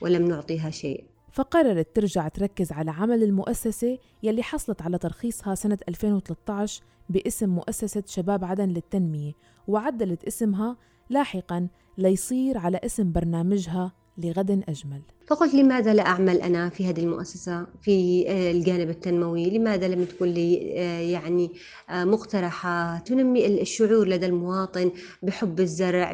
ولم 0.00 0.28
نعطيها 0.28 0.70
شيء. 0.70 1.17
فقررت 1.32 1.96
ترجع 1.96 2.28
تركز 2.28 2.72
على 2.72 2.90
عمل 2.90 3.22
المؤسسة 3.22 3.98
يلي 4.22 4.42
حصلت 4.42 4.82
على 4.82 4.98
ترخيصها 4.98 5.54
سنة 5.54 5.78
2013 5.88 6.82
باسم 7.08 7.48
مؤسسة 7.48 8.02
شباب 8.06 8.44
عدن 8.44 8.68
للتنمية 8.68 9.32
وعدلت 9.68 10.24
اسمها 10.24 10.76
لاحقا 11.10 11.68
ليصير 11.98 12.58
على 12.58 12.80
اسم 12.84 13.12
برنامجها 13.12 13.92
لغد 14.18 14.50
أجمل. 14.68 15.00
فقلت 15.26 15.54
لماذا 15.54 15.94
لا 15.94 16.06
أعمل 16.06 16.42
أنا 16.42 16.68
في 16.68 16.86
هذه 16.86 17.00
المؤسسة 17.00 17.66
في 17.82 18.24
آه، 18.28 18.50
الجانب 18.50 18.90
التنموي؟ 18.90 19.50
لماذا 19.50 19.88
لم 19.88 20.04
تكون 20.04 20.28
لي 20.28 20.72
آه، 20.76 21.00
يعني 21.00 21.50
آه، 21.90 22.04
مقترحات 22.04 23.08
تنمي 23.08 23.46
الشعور 23.46 24.08
لدى 24.08 24.26
المواطن 24.26 24.90
بحب 25.22 25.60
الزرع 25.60 26.12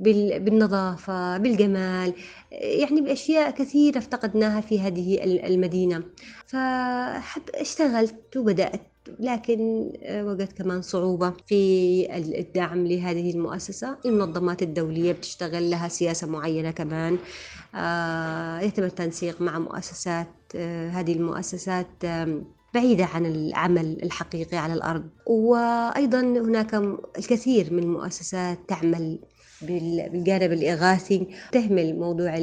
بالنظافة 0.00 1.38
بالجمال؟ 1.38 2.14
يعني 2.52 3.00
بأشياء 3.00 3.50
كثيرة 3.50 3.98
افتقدناها 3.98 4.60
في 4.60 4.80
هذه 4.80 5.24
المدينة. 5.24 6.02
فاشتغلت 6.46 8.36
وبدأت 8.36 8.93
لكن 9.20 9.92
وجدت 10.10 10.52
كمان 10.52 10.82
صعوبة 10.82 11.32
في 11.46 12.06
الدعم 12.38 12.86
لهذه 12.86 13.30
المؤسسة. 13.30 13.96
المنظمات 14.06 14.62
الدولية 14.62 15.12
بتشتغل 15.12 15.70
لها 15.70 15.88
سياسة 15.88 16.26
معينة 16.26 16.70
كمان. 16.70 17.18
آه، 17.74 18.60
يتم 18.60 18.82
التنسيق 18.82 19.40
مع 19.40 19.58
مؤسسات 19.58 20.26
آه، 20.56 20.90
هذه 20.90 21.12
المؤسسات 21.12 21.86
بعيدة 22.74 23.04
عن 23.04 23.26
العمل 23.26 24.02
الحقيقي 24.02 24.56
على 24.56 24.72
الأرض. 24.72 25.04
وأيضا 25.26 26.20
هناك 26.20 26.74
الكثير 27.18 27.72
من 27.72 27.82
المؤسسات 27.82 28.58
تعمل 28.68 29.18
بالجانب 29.66 30.52
الإغاثي 30.52 31.26
تهمل 31.52 31.98
موضوع 31.98 32.34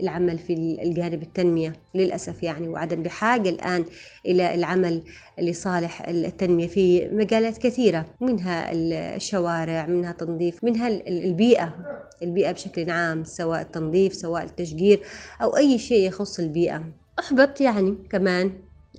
العمل 0.00 0.38
في 0.38 0.52
الجانب 0.82 1.22
التنمية 1.22 1.72
للأسف 1.94 2.42
يعني 2.42 2.68
وعدم 2.68 3.02
بحاجة 3.02 3.48
الآن 3.48 3.84
إلى 4.26 4.54
العمل 4.54 5.02
لصالح 5.38 6.08
التنمية 6.08 6.66
في 6.66 7.08
مجالات 7.08 7.58
كثيرة 7.58 8.06
منها 8.20 8.72
الشوارع 8.72 9.86
منها 9.86 10.12
تنظيف 10.12 10.64
منها 10.64 10.88
البيئة 10.88 11.74
البيئة 12.22 12.52
بشكل 12.52 12.90
عام 12.90 13.24
سواء 13.24 13.60
التنظيف 13.60 14.14
سواء 14.14 14.44
التشجير 14.44 15.00
أو 15.42 15.56
أي 15.56 15.78
شيء 15.78 16.06
يخص 16.08 16.38
البيئة. 16.38 16.84
أحبط 17.18 17.60
يعني 17.60 17.94
كمان 18.10 18.52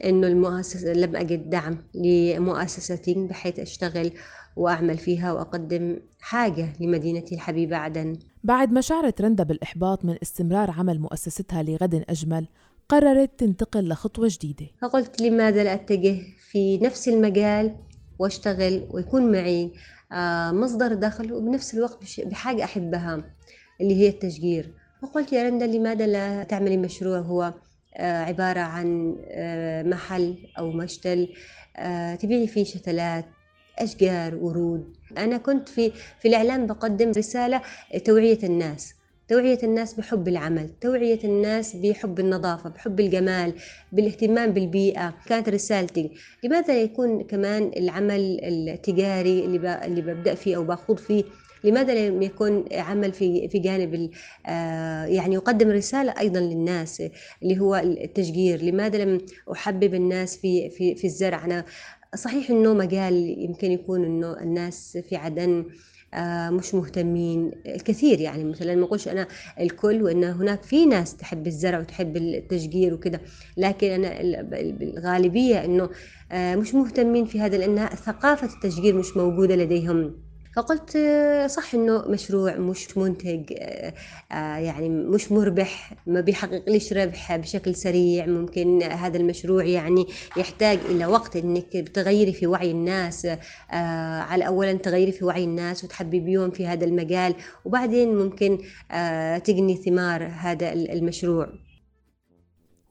إنه 0.06 0.28
المؤسسة 0.28 0.93
لم 0.93 1.15
أجد 1.15 1.50
دعم 1.50 1.78
لمؤسستي 1.93 3.13
بحيث 3.13 3.60
أشتغل 3.60 4.12
وأعمل 4.56 4.98
فيها 4.98 5.34
وأقدم 5.34 5.98
حاجة 6.20 6.74
لمدينتي 6.80 7.36
الحبيبة 7.36 7.78
عدن. 7.78 8.20
بعد 8.44 8.72
ما 8.72 8.82
شعرت 8.82 9.22
رندا 9.22 9.44
بالإحباط 9.44 10.06
من 10.06 10.18
استمرار 10.22 10.72
عمل 10.72 11.00
مؤسستها 11.00 11.63
لغد 11.63 12.04
أجمل، 12.10 12.48
قررت 12.89 13.39
تنتقل 13.39 13.89
لخطوة 13.89 14.28
جديدة. 14.32 14.66
فقلت 14.82 15.22
لماذا 15.22 15.63
لا 15.63 15.74
أتجه 15.74 16.22
في 16.52 16.78
نفس 16.78 17.08
المجال 17.08 17.76
وأشتغل 18.20 18.88
ويكون 18.92 19.32
معي 19.32 19.72
آه، 20.12 20.52
مصدر 20.52 20.94
دخل 20.94 21.34
وبنفس 21.34 21.74
الوقت 21.74 22.20
بحاجة 22.26 22.63
أحبها 22.63 23.24
اللي 23.82 23.96
هي 23.96 24.10
التشجير. 24.10 24.74
فقلت 25.02 25.34
يا 25.34 25.44
رندا 25.44 25.68
لماذا 25.68 26.08
لا 26.08 26.44
تعملي 26.44 26.78
مشروع 26.78 27.20
هو 27.20 27.54
آه، 27.96 28.24
عبارة 28.24 28.60
عن 28.60 29.16
آه، 29.26 29.84
محل 29.84 30.38
أو 30.58 30.72
مشتل 30.72 31.30
تبيعي 32.20 32.48
فيه 32.48 32.63
شتلات 32.63 33.26
أشجار 33.80 34.36
ورود. 34.36 34.96
أنا 35.18 35.38
كنت 35.38 35.70
في 35.70 35.92
في 36.20 36.28
الإعلام 36.28 36.66
بقدم 36.68 37.12
رسالة 37.12 37.62
توعية 38.06 38.40
الناس. 38.44 38.94
توعية 39.28 39.60
الناس 39.64 39.94
بحب 39.94 40.28
العمل. 40.28 40.70
توعية 40.82 41.20
الناس 41.24 41.76
بحب 41.76 42.20
النظافة 42.20 42.70
بحب 42.70 43.00
الجمال 43.00 43.54
بالاهتمام 43.92 44.52
بالبيئة. 44.52 45.14
كانت 45.26 45.50
رسالتي. 45.50 46.12
لماذا 46.44 46.82
يكون 46.82 47.24
كمان 47.24 47.72
العمل 47.78 48.40
التجاري 48.44 49.46
اللي, 49.46 50.02
ببدأ 50.02 50.36
فيه 50.36 50.56
أو 50.56 50.64
باخوض 50.64 50.98
فيه؟ 50.98 51.24
لماذا 51.64 52.10
لم 52.10 52.22
يكون 52.22 52.66
عمل 52.72 53.14
في 53.14 53.48
في 53.48 53.60
جانب 53.60 54.10
آه، 54.46 55.06
يعني 55.06 55.36
يقدم 55.36 55.70
رسالة 55.70 56.14
أيضا 56.20 56.40
للناس 56.40 57.04
اللي 57.44 57.60
هو 57.60 57.76
التشجير؟ 57.76 58.62
لماذا 58.62 58.98
لم 58.98 59.18
أحبب 59.52 59.94
الناس 59.94 60.38
في 60.38 60.70
في 60.70 60.96
في 60.96 61.08
الزرع؟ 61.08 61.46
أنا 61.46 61.66
صحيح 62.15 62.49
إنه 62.49 62.73
مجال 62.73 63.39
يمكن 63.39 63.71
يكون 63.71 64.06
إنه 64.06 64.34
الناس 64.41 64.97
في 64.97 65.15
عدن 65.15 65.65
آه، 66.13 66.49
مش 66.49 66.76
مهتمين 66.76 67.52
الكثير 67.65 68.19
يعني. 68.19 68.43
مثلا 68.43 68.76
ما 68.76 68.86
أقولش 68.86 69.08
أنا 69.08 69.28
الكل 69.60 70.04
وإن 70.04 70.23
هناك 70.23 70.63
في 70.63 70.86
ناس 70.86 71.17
تحب 71.17 71.47
الزرع 71.47 71.80
وتحب 71.80 72.17
التشجير 72.17 72.93
وكذا 72.93 73.19
لكن 73.58 73.88
أنا 73.91 74.21
الغالبية 74.82 75.65
إنه 75.65 75.89
آه، 76.32 76.56
مش 76.56 76.76
مهتمين 76.76 77.26
في 77.26 77.39
هذا 77.41 77.58
لأن 77.58 77.88
ثقافة 77.88 78.47
التشجير 78.54 78.95
مش 78.95 79.17
موجودة 79.17 79.56
لديهم. 79.56 80.33
فقلت 80.56 80.96
آه، 80.96 81.48
صح 81.48 81.76
إنه 81.76 82.08
مشروع 82.08 82.58
مش 82.58 82.98
منتج 82.98 83.54
آه، 83.60 83.94
آه، 84.32 84.58
يعني 84.58 84.89
مش 84.89 85.32
مربح 85.32 85.94
ما 86.08 86.22
بيحقق 86.22 86.70
ليش 86.70 86.94
ربح 86.94 87.36
بشكل 87.36 87.76
سريع. 87.76 88.26
ممكن 88.26 88.84
هذا 88.84 89.18
المشروع 89.18 89.63
يعني 89.63 90.06
يحتاج 90.38 90.80
إلى 90.89 91.06
وقت 91.06 91.36
إنك 91.36 91.78
بتغيري 91.78 92.34
في 92.34 92.48
وعي 92.48 92.72
الناس 92.72 93.28
على 94.30 94.48
اولا 94.48 94.74
تغيري 94.74 95.12
في 95.12 95.26
وعي 95.26 95.44
الناس 95.44 95.84
وتحببيهم 95.84 96.52
في 96.52 96.68
هذا 96.68 96.86
المجال 96.86 97.36
وبعدين 97.66 98.16
ممكن 98.16 98.58
تجني 99.44 99.76
ثمار 99.76 100.24
هذا 100.24 100.74
المشروع. 100.74 101.50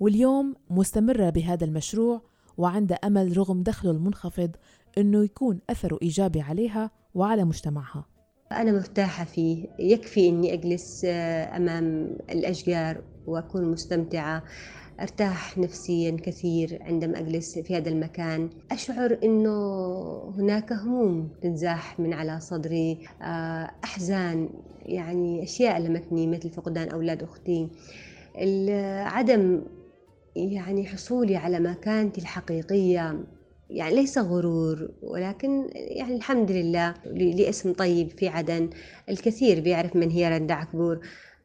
واليوم 0.01 0.55
مستمرة 0.71 1.31
بهذا 1.31 1.65
المشروع 1.65 2.23
وعندها 2.57 2.97
أمل 2.97 3.39
رغم 3.39 3.63
دخله 3.63 3.91
المنخفض 3.91 4.51
أنه 4.99 5.25
يكون 5.25 5.61
أثره 5.71 5.99
إيجابي 6.03 6.41
عليها 6.41 7.02
وعلى 7.15 7.45
مجتمعها. 7.45 8.05
أنا 8.53 8.73
مرتاحة 8.73 9.25
فيه. 9.25 9.67
يكفي 9.79 10.29
أني 10.29 10.53
أجلس 10.53 11.05
آه، 11.05 11.57
أمام 11.57 12.17
الأشجار 12.31 13.03
وأكون 13.27 13.65
مستمتعة. 13.65 14.43
أرتاح 15.01 15.59
نفسيا 15.59 16.17
كثير 16.23 16.79
عندما 16.81 17.19
أجلس 17.19 17.59
في 17.59 17.77
هذا 17.77 17.89
المكان. 17.89 18.51
أشعر 18.71 19.19
أنه 19.25 19.53
هناك 20.39 20.73
هموم 20.73 21.29
تنزاح 21.43 22.01
من 22.01 22.13
على 22.13 22.41
صدري. 22.41 22.99
آه، 23.23 23.71
أحزان 23.85 24.49
يعني 24.83 25.43
أشياء 25.43 25.79
لمتني 25.81 26.27
مثل 26.27 26.51
فقدان 26.51 26.89
أولاد 26.89 27.23
أختي. 27.23 27.69
عدم 29.05 29.63
يعني 30.37 30.87
حصولي 30.87 31.37
على 31.37 31.61
مكانتي 31.61 32.21
الحقيقية 32.21 33.25
يعني 33.73 33.95
ليس 33.95 34.19
غرور 34.19 34.89
ولكن 35.03 35.71
يعني 35.75 36.17
الحمد 36.17 36.51
لله 36.51 36.95
لاسم 37.15 37.73
طيب 37.73 38.11
في 38.11 38.29
عدن. 38.29 38.71
الكثير 39.09 39.61
بيعرف 39.61 39.97
من 39.97 40.11
هي 40.11 40.29
رندا 40.29 40.55
عكبور. 40.55 41.01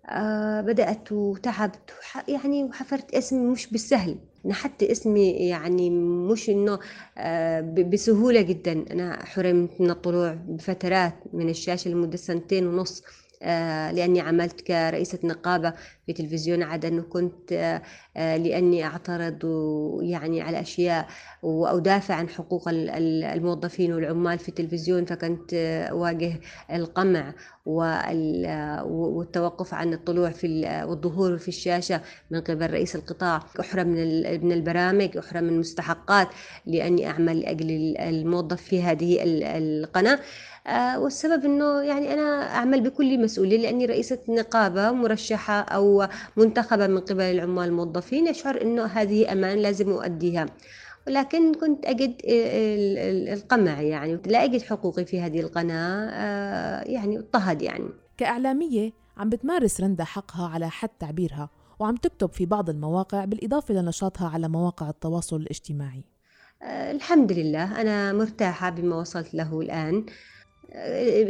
آه 0.09 0.61
بدأت 0.61 1.11
وتعبت 1.11 1.79
يعني 2.27 2.63
وحفرت 2.63 3.13
اسم 3.15 3.51
مش 3.51 3.67
بالسهل. 3.67 4.17
أنا 4.45 4.53
حتى 4.53 4.91
اسمي 4.91 5.31
يعني 5.31 5.89
مش 6.31 6.49
إنه 6.49 6.79
آه 7.17 7.61
بسهولة 7.61 8.41
جدا. 8.41 8.85
أنا 8.91 9.25
حرمت 9.25 9.81
من 9.81 9.89
الطلوع 9.91 10.33
بفترات 10.47 11.13
من 11.33 11.49
الشاشة 11.49 11.91
لمدة 11.91 12.17
سنتين 12.17 12.67
ونص. 12.67 13.03
لأني 13.91 14.21
عملت 14.21 14.61
كرئيسة 14.61 15.19
نقابة 15.23 15.73
في 16.05 16.13
تلفزيون 16.13 16.63
عدن 16.63 16.99
وكنت 16.99 17.53
آه، 17.53 17.81
آه، 18.17 18.37
لأني 18.37 18.85
أعترض 18.85 19.39
يعني 20.01 20.41
على 20.41 20.61
أشياء 20.61 21.07
وأدافع 21.43 22.15
عن 22.15 22.29
حقوق 22.29 22.63
الموظفين 22.69 23.93
والعمال 23.93 24.39
في 24.39 24.49
التلفزيون 24.49 25.05
فكنت 25.05 25.53
أواجه 25.91 26.39
القمع 26.73 27.33
والتوقف 28.83 29.73
عن 29.73 29.93
الطلوع 29.93 30.29
في 30.29 30.83
والظهور 30.87 31.37
في 31.37 31.47
الشاشة 31.47 32.01
من 32.31 32.41
قبل 32.41 32.71
رئيس 32.71 32.95
القطاع 32.95 33.43
أحرم 33.59 33.87
من 33.87 34.51
البرامج 34.51 35.17
أحرم 35.17 35.43
من 35.43 35.53
المستحقات 35.53 36.27
لأني 36.65 37.07
أعمل 37.07 37.39
لأجل 37.39 37.95
الموظف 37.97 38.61
في 38.61 38.81
هذه 38.81 39.17
القناة. 39.23 40.19
آه، 40.67 40.99
والسبب 40.99 41.45
إنه 41.45 41.81
يعني 41.81 42.13
أنا 42.13 42.55
أعمل 42.55 42.81
بكل 42.81 43.19
مسؤولية 43.23 43.57
لأني 43.57 43.85
رئيسة 43.85 44.19
نقابة 44.29 44.91
مرشحة 44.91 45.59
أو 45.59 46.07
منتخبة 46.37 46.87
من 46.87 46.99
قبل 46.99 47.21
العمال 47.21 47.63
الموظفين 47.63 48.27
اشعر 48.27 48.61
إنه 48.61 48.85
هذه 48.85 49.31
أمان 49.31 49.57
لازم 49.57 49.89
أؤديها. 49.91 50.45
ولكن 51.07 51.53
كنت 51.53 51.85
أجد 51.85 52.15
القمع 53.33 53.81
يعني 53.81 54.19
لا 54.25 54.43
أجد 54.43 54.61
حقوقي 54.61 55.05
في 55.05 55.21
هذه 55.21 55.39
القناة 55.39 56.09
آه، 56.11 56.83
يعني 56.83 57.19
اضطهد 57.19 57.61
يعني. 57.61 57.89
كإعلامية 58.17 58.91
عم 59.17 59.29
بتمارس 59.29 59.81
رندا 59.81 60.03
حقها 60.03 60.47
على 60.47 60.69
حد 60.69 60.89
تعبيرها 60.89 61.49
وعم 61.79 61.95
تكتب 61.95 62.33
في 62.33 62.45
بعض 62.45 62.69
المواقع 62.69 63.25
بالإضافة 63.25 63.73
لنشاطها 63.73 64.29
على 64.29 64.47
مواقع 64.47 64.89
التواصل 64.89 65.35
الاجتماعي. 65.35 66.03
آه، 66.63 66.91
الحمد 66.91 67.31
لله 67.31 67.81
أنا 67.81 68.13
مرتاحة 68.13 68.69
بما 68.69 68.95
وصلت 68.95 69.33
له 69.33 69.61
الآن. 69.61 70.05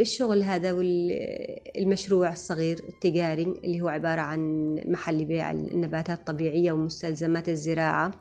الشغل 0.01 0.43
هذا 0.43 0.71
والمشروع 0.71 2.31
الصغير 2.31 2.79
التجاري 2.89 3.43
اللي 3.43 3.81
هو 3.81 3.87
عبارة 3.87 4.21
عن 4.21 4.73
محل 4.85 5.25
بيع 5.25 5.51
النباتات 5.51 6.19
الطبيعية 6.19 6.71
ومستلزمات 6.71 7.49
الزراعة. 7.49 8.07
آه، 8.07 8.11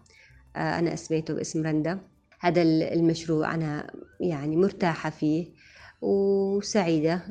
أنا 0.56 0.94
أسميته 0.94 1.34
باسم 1.34 1.66
رندا. 1.66 2.00
هذا 2.40 2.62
المشروع 2.62 3.54
أنا 3.54 3.90
يعني 4.20 4.56
مرتاحة 4.56 5.10
فيه 5.10 5.46
وسعيدة. 6.02 7.22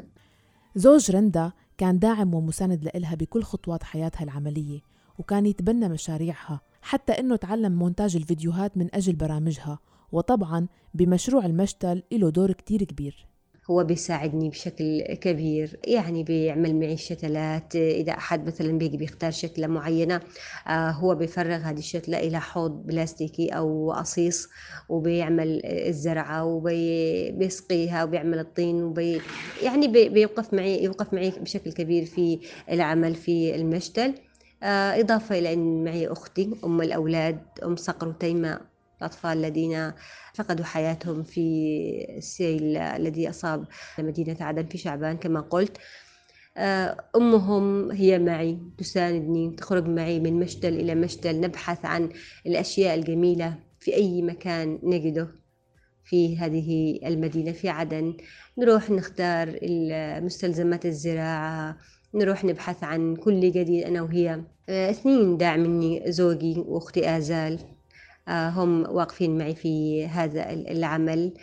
زوج 0.76 1.12
رندا 1.12 1.52
كان 1.78 2.00
داعم 2.00 2.34
ومساند 2.34 2.84
لإلها 2.84 3.16
بكل 3.16 3.44
خطوات 3.44 3.84
حياتها 3.84 4.24
العملية 4.24 4.80
وكان 5.18 5.46
يتبنى 5.46 5.90
مشاريعها 5.90 6.62
حتى 6.82 7.14
إنه 7.14 7.36
تعلم 7.36 7.72
مونتاج 7.72 8.16
الفيديوهات 8.16 8.78
من 8.78 8.96
أجل 8.96 9.14
برامجها 9.14 9.80
وطبعا 10.12 10.68
بمشروع 10.94 11.46
المشتل 11.46 12.04
له 12.12 12.30
دور 12.30 12.52
كتير 12.52 12.84
كبير. 12.84 13.28
هو 13.72 13.84
بيساعدني 13.84 14.50
بشكل 14.50 15.02
كبير 15.02 15.80
يعني 15.88 16.24
بيعمل 16.24 16.76
معي 16.80 16.98
شتلات 16.98 17.76
إذا 17.76 18.12
أحد 18.14 18.48
مثلا 18.48 18.78
بيجي 18.78 18.98
بيختار 18.98 19.32
شتلة 19.32 19.68
معينة 19.68 20.22
آه، 20.68 20.90
هو 20.92 21.16
بيفرغ 21.16 21.56
هذه 21.56 21.78
الشتلة 21.78 22.20
إلى 22.20 22.42
حوض 22.42 22.72
بلاستيكي 22.88 23.50
أو 23.50 23.92
قصيص 23.92 24.50
وبيعمل 24.90 25.62
الزرعة 25.66 26.46
وبيسقيها 26.46 28.04
وبيعمل 28.04 28.40
الطين 28.40 28.84
وبي 28.84 29.24
يعني 29.58 29.88
بيوقف 30.10 30.54
معي 30.54 30.84
يوقف 30.84 31.14
معي 31.14 31.30
بشكل 31.30 31.72
كبير 31.74 32.06
في 32.06 32.40
العمل 32.72 33.16
في 33.16 33.56
المشتل. 33.56 34.14
آه، 34.64 35.00
إضافة 35.00 35.40
إلى 35.40 35.54
أن 35.54 35.84
معي 35.84 36.08
أختي 36.08 36.60
أم 36.64 36.82
الأولاد 36.82 37.48
أم 37.64 37.76
صقر 37.76 38.08
وتيمة 38.08 38.75
الأطفال 39.00 39.38
الذين 39.38 39.92
فقدوا 40.34 40.66
حياتهم 40.66 41.24
في 41.24 41.42
السيل 42.18 42.78
الذي 42.78 43.30
أصاب 43.30 43.66
مدينة 44.00 44.38
عدن 44.40 44.66
في 44.66 44.78
شعبان 44.78 45.18
كما 45.18 45.42
قلت. 45.42 45.78
آه، 46.58 46.98
أمهم 47.16 47.92
هي 47.92 48.20
معي 48.20 48.60
تساندني 48.78 49.56
تخرج 49.56 49.88
معي 49.88 50.20
من 50.20 50.40
مشتل 50.40 50.74
إلى 50.74 50.96
مشتل 50.96 51.40
نبحث 51.42 51.86
عن 51.86 52.10
الأشياء 52.48 52.96
الجميلة 52.96 53.60
في 53.80 53.96
أي 53.96 54.22
مكان 54.22 54.80
نجده 54.84 55.28
في 56.04 56.38
هذه 56.38 57.00
المدينة 57.06 57.52
في 57.52 57.70
عدن. 57.70 58.18
نروح 58.58 58.90
نختار 58.90 59.60
مستلزمات 60.22 60.86
الزراعة 60.86 61.78
نروح 62.14 62.46
نبحث 62.46 62.84
عن 62.84 63.16
كل 63.16 63.52
جديد 63.52 63.84
أنا 63.84 64.02
وهي. 64.02 64.44
آه، 64.70 64.90
اثنين 64.90 65.38
داعمني 65.38 66.12
زوجي 66.12 66.56
وأختي 66.60 67.18
آزال. 67.18 67.75
هم 68.30 68.82
واقفين 68.90 69.38
معي 69.38 69.56
في 69.56 70.06
هذا 70.08 70.50
العمل. 70.52 71.34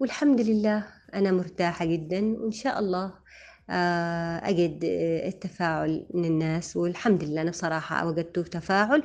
والحمد 0.00 0.40
لله 0.40 0.84
أنا 1.14 1.32
مرتاحة 1.32 1.84
جدا 1.84 2.36
وإن 2.38 2.52
شاء 2.52 2.78
الله 2.78 3.12
آه، 3.70 4.36
أجد 4.48 4.78
التفاعل 5.26 6.06
من 6.14 6.24
الناس. 6.24 6.76
والحمد 6.76 7.24
لله 7.24 7.42
أنا 7.42 7.50
بصراحة 7.50 8.06
وجدت 8.06 8.38
تفاعل 8.38 9.02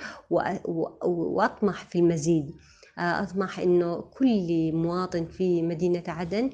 وأطمح 1.04 1.84
في 1.86 2.00
المزيد. 2.00 2.52
آه، 3.00 3.24
أطمح 3.24 3.60
إنه 3.60 4.02
كل 4.02 4.72
مواطن 4.74 5.26
في 5.26 5.62
مدينة 5.62 6.04
عدن 6.08 6.50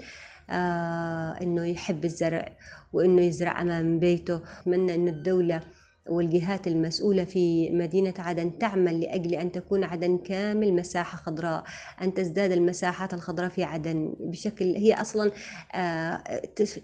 إنه 1.41 1.65
يحب 1.65 2.05
الزرع 2.05 2.57
وإنه 2.93 3.21
يزرع 3.21 3.61
أمام 3.61 3.99
بيته. 3.99 4.41
أتمنى 4.61 4.95
إنه 4.95 5.11
الدولة 5.11 5.61
والجهات 6.09 6.67
المسؤولة 6.67 7.23
في 7.23 7.69
مدينة 7.69 8.13
عدن 8.19 8.57
تعمل 8.57 9.01
لأجل 9.01 9.33
أن 9.33 9.51
تكون 9.51 9.83
عدن 9.83 10.17
كامل 10.17 10.73
مساحة 10.73 11.17
خضراء 11.17 11.63
أن 12.01 12.13
تزداد 12.13 12.51
المساحات 12.51 13.13
الخضراء 13.13 13.49
في 13.49 13.63
عدن 13.63 14.13
بشكل 14.19 14.65
هي 14.75 14.93
أصلا 14.93 15.31
آه، 15.75 16.17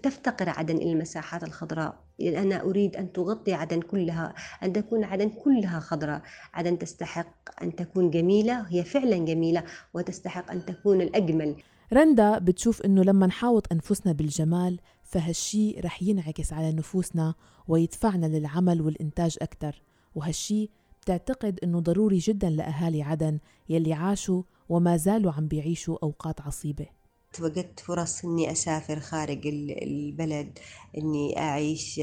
تفتقر 0.02 0.48
عدن 0.48 0.76
إلى 0.76 0.92
المساحات 0.92 1.42
الخضراء. 1.44 2.04
يعني 2.18 2.38
أنا 2.38 2.62
أريد 2.62 2.96
أن 2.96 3.12
تغطي 3.12 3.52
عدن 3.52 3.80
كلها 3.80 4.34
أن 4.62 4.72
تكون 4.72 5.04
عدن 5.04 5.28
كلها 5.28 5.80
خضراء. 5.80 6.22
عدن 6.54 6.78
تستحق 6.78 7.62
أن 7.62 7.76
تكون 7.76 8.10
جميلة 8.10 8.60
هي 8.60 8.84
فعلا 8.84 9.16
جميلة 9.16 9.64
وتستحق 9.94 10.50
أن 10.50 10.64
تكون 10.64 11.00
الأجمل. 11.00 11.56
رندا 11.92 12.38
بتشوف 12.38 12.82
إنه 12.82 13.02
لما 13.02 13.26
نحاوط 13.26 13.72
أنفسنا 13.72 14.12
بالجمال 14.12 14.78
فهالشي 15.14 15.80
رح 15.80 16.02
ينعكس 16.02 16.52
على 16.52 16.72
نفوسنا 16.72 17.34
ويدفعنا 17.68 18.26
للعمل 18.26 18.80
والإنتاج 18.80 19.36
أكثر 19.42 19.82
وهالشي 20.14 20.70
بتعتقد 21.02 21.58
إنه 21.64 21.80
ضروري 21.80 22.18
جدا 22.18 22.50
لأهالي 22.50 23.02
عدن 23.02 23.38
يلي 23.68 23.92
عاشوا 23.92 24.42
وما 24.68 24.96
زالوا 24.96 25.32
عم 25.32 25.48
بيعيشوا 25.48 25.98
أوقات 26.02 26.40
عصيبة. 26.40 26.86
وجدت 27.40 27.80
فرص 27.80 28.24
إني 28.24 28.52
أسافر 28.52 29.00
خارج 29.00 29.46
البلد 29.46 30.58
إني 30.98 31.38
أعيش 31.38 31.94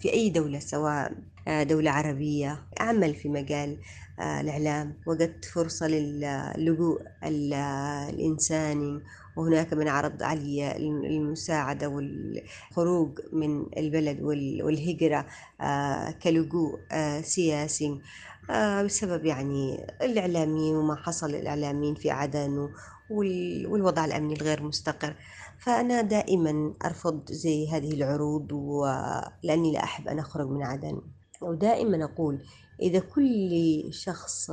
في 0.00 0.12
أي 0.12 0.30
دولة 0.30 0.58
سواء 0.58 1.12
دولة 1.48 1.90
عربية 1.90 2.66
أعمل 2.80 3.14
في 3.14 3.28
مجال 3.28 3.78
الإعلام. 4.20 4.94
وجدت 5.06 5.44
فرصة 5.44 5.86
للجوء 5.88 7.02
الإنساني 7.24 9.00
وهناك 9.38 9.72
من 9.72 9.88
عرض 9.88 10.22
علي 10.22 10.76
المساعدة 10.76 11.88
والخروج 11.88 13.18
من 13.32 13.66
البلد 13.76 14.22
والهجرة 14.62 15.26
آه، 15.60 16.10
كلجوء 16.10 16.78
آه، 16.92 17.20
سياسي 17.20 18.00
آه، 18.50 18.82
بسبب 18.82 19.24
يعني 19.24 19.86
الإعلاميين 20.02 20.76
وما 20.76 20.96
حصل 20.96 21.30
للإعلاميين 21.30 21.94
في 21.94 22.10
عدن 22.10 22.68
والوضع 23.10 24.04
الأمني 24.04 24.34
الغير 24.34 24.62
مستقر. 24.62 25.14
فأنا 25.58 26.00
دائما 26.00 26.74
أرفض 26.84 27.32
زي 27.32 27.68
هذه 27.68 27.94
العروض 27.94 28.52
لأني 29.42 29.72
لا 29.72 29.84
أحب 29.84 30.08
أن 30.08 30.18
أخرج 30.18 30.48
من 30.48 30.62
عدن. 30.62 31.00
ودائما 31.40 32.04
أقول 32.04 32.42
إذا 32.82 32.98
كل 32.98 33.50
شخص 33.90 34.50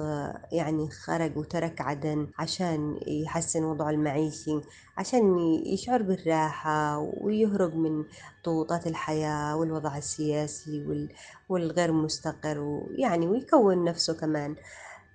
يعني 0.51 0.89
خرج 0.89 1.37
وترك 1.37 1.81
عدن 1.81 2.27
عشان 2.39 2.99
يحسن 3.07 3.63
وضعه 3.63 3.89
المعيشي 3.89 4.61
عشان 4.97 5.37
يشعر 5.65 6.01
بالراحة 6.01 6.99
ويهرب 6.99 7.75
من 7.75 8.03
ضغوطات 8.45 8.87
الحياة 8.87 9.57
والوضع 9.57 9.97
السياسي 9.97 11.07
والغير 11.49 11.91
مستقر 11.91 12.59
ويعني 12.59 13.27
ويكون 13.27 13.83
نفسه 13.83 14.13
كمان. 14.13 14.55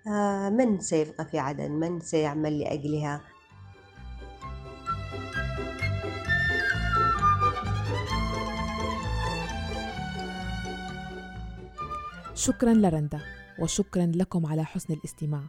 آه، 0.06 0.48
من 0.48 0.80
سيبقى 0.80 1.24
في 1.24 1.38
عدن؟ 1.38 1.70
من 1.70 2.00
سيعمل 2.00 2.60
لأجلها؟ 2.60 3.20
شكرا 12.40 12.74
لرندا 12.74 13.20
وشكرا 13.58 14.12
لكم 14.14 14.46
على 14.46 14.64
حسن 14.64 14.94
الاستماع. 14.94 15.42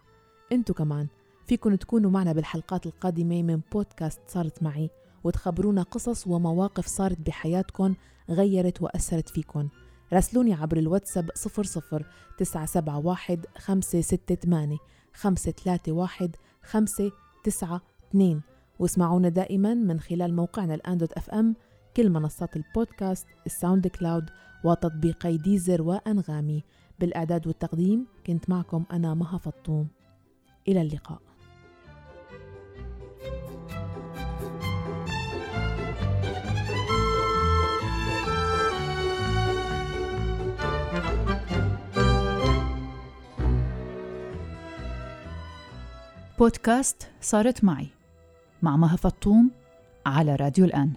انتو 0.51 0.73
كمان 0.73 1.07
فيكن 1.47 1.79
تكونوا 1.79 2.11
معنا 2.11 2.33
بالحلقات 2.33 2.85
القادمة 2.85 3.43
من 3.43 3.61
بودكاست 3.71 4.19
صارت 4.27 4.63
معي 4.63 4.89
وتخبرونا 5.23 5.83
قصص 5.83 6.27
ومواقف 6.27 6.85
صارت 6.85 7.17
بحياتكم 7.27 7.95
غيرت 8.29 8.81
وأثرت 8.81 9.29
فيكن 9.29 9.67
راسلوني 10.13 10.53
عبر 10.53 10.77
الواتساب 10.77 11.29
00 11.35 12.03
971 12.37 13.41
568 13.57 14.77
531 15.13 16.31
592 16.63 18.41
واسمعونا 18.79 19.29
دائما 19.29 19.73
من 19.73 19.99
خلال 19.99 20.35
موقعنا 20.35 20.75
الآن 20.75 20.97
dot 20.97 21.13
FM 21.13 21.55
كل 21.97 22.09
منصات 22.09 22.55
البودكاست 22.55 23.27
ال 23.45 23.87
SoundCloud 23.87 24.29
وتطبيقي 24.63 25.37
Deezer 25.37 25.81
وأنغامي. 25.81 26.63
بالإعداد 27.01 27.47
والتقديم 27.47 28.07
كنت 28.27 28.49
معكم 28.49 28.83
أنا 28.91 29.13
مها 29.13 29.37
فطوم. 29.37 29.87
إلى 30.67 30.81
اللقاء. 30.81 31.21
بودكاست 46.39 47.09
صارت 47.21 47.63
معي 47.63 47.87
مع 48.61 48.75
مها 48.75 48.95
فطوم 48.95 49.51
على 50.05 50.35
راديو 50.35 50.65
الآن. 50.65 50.93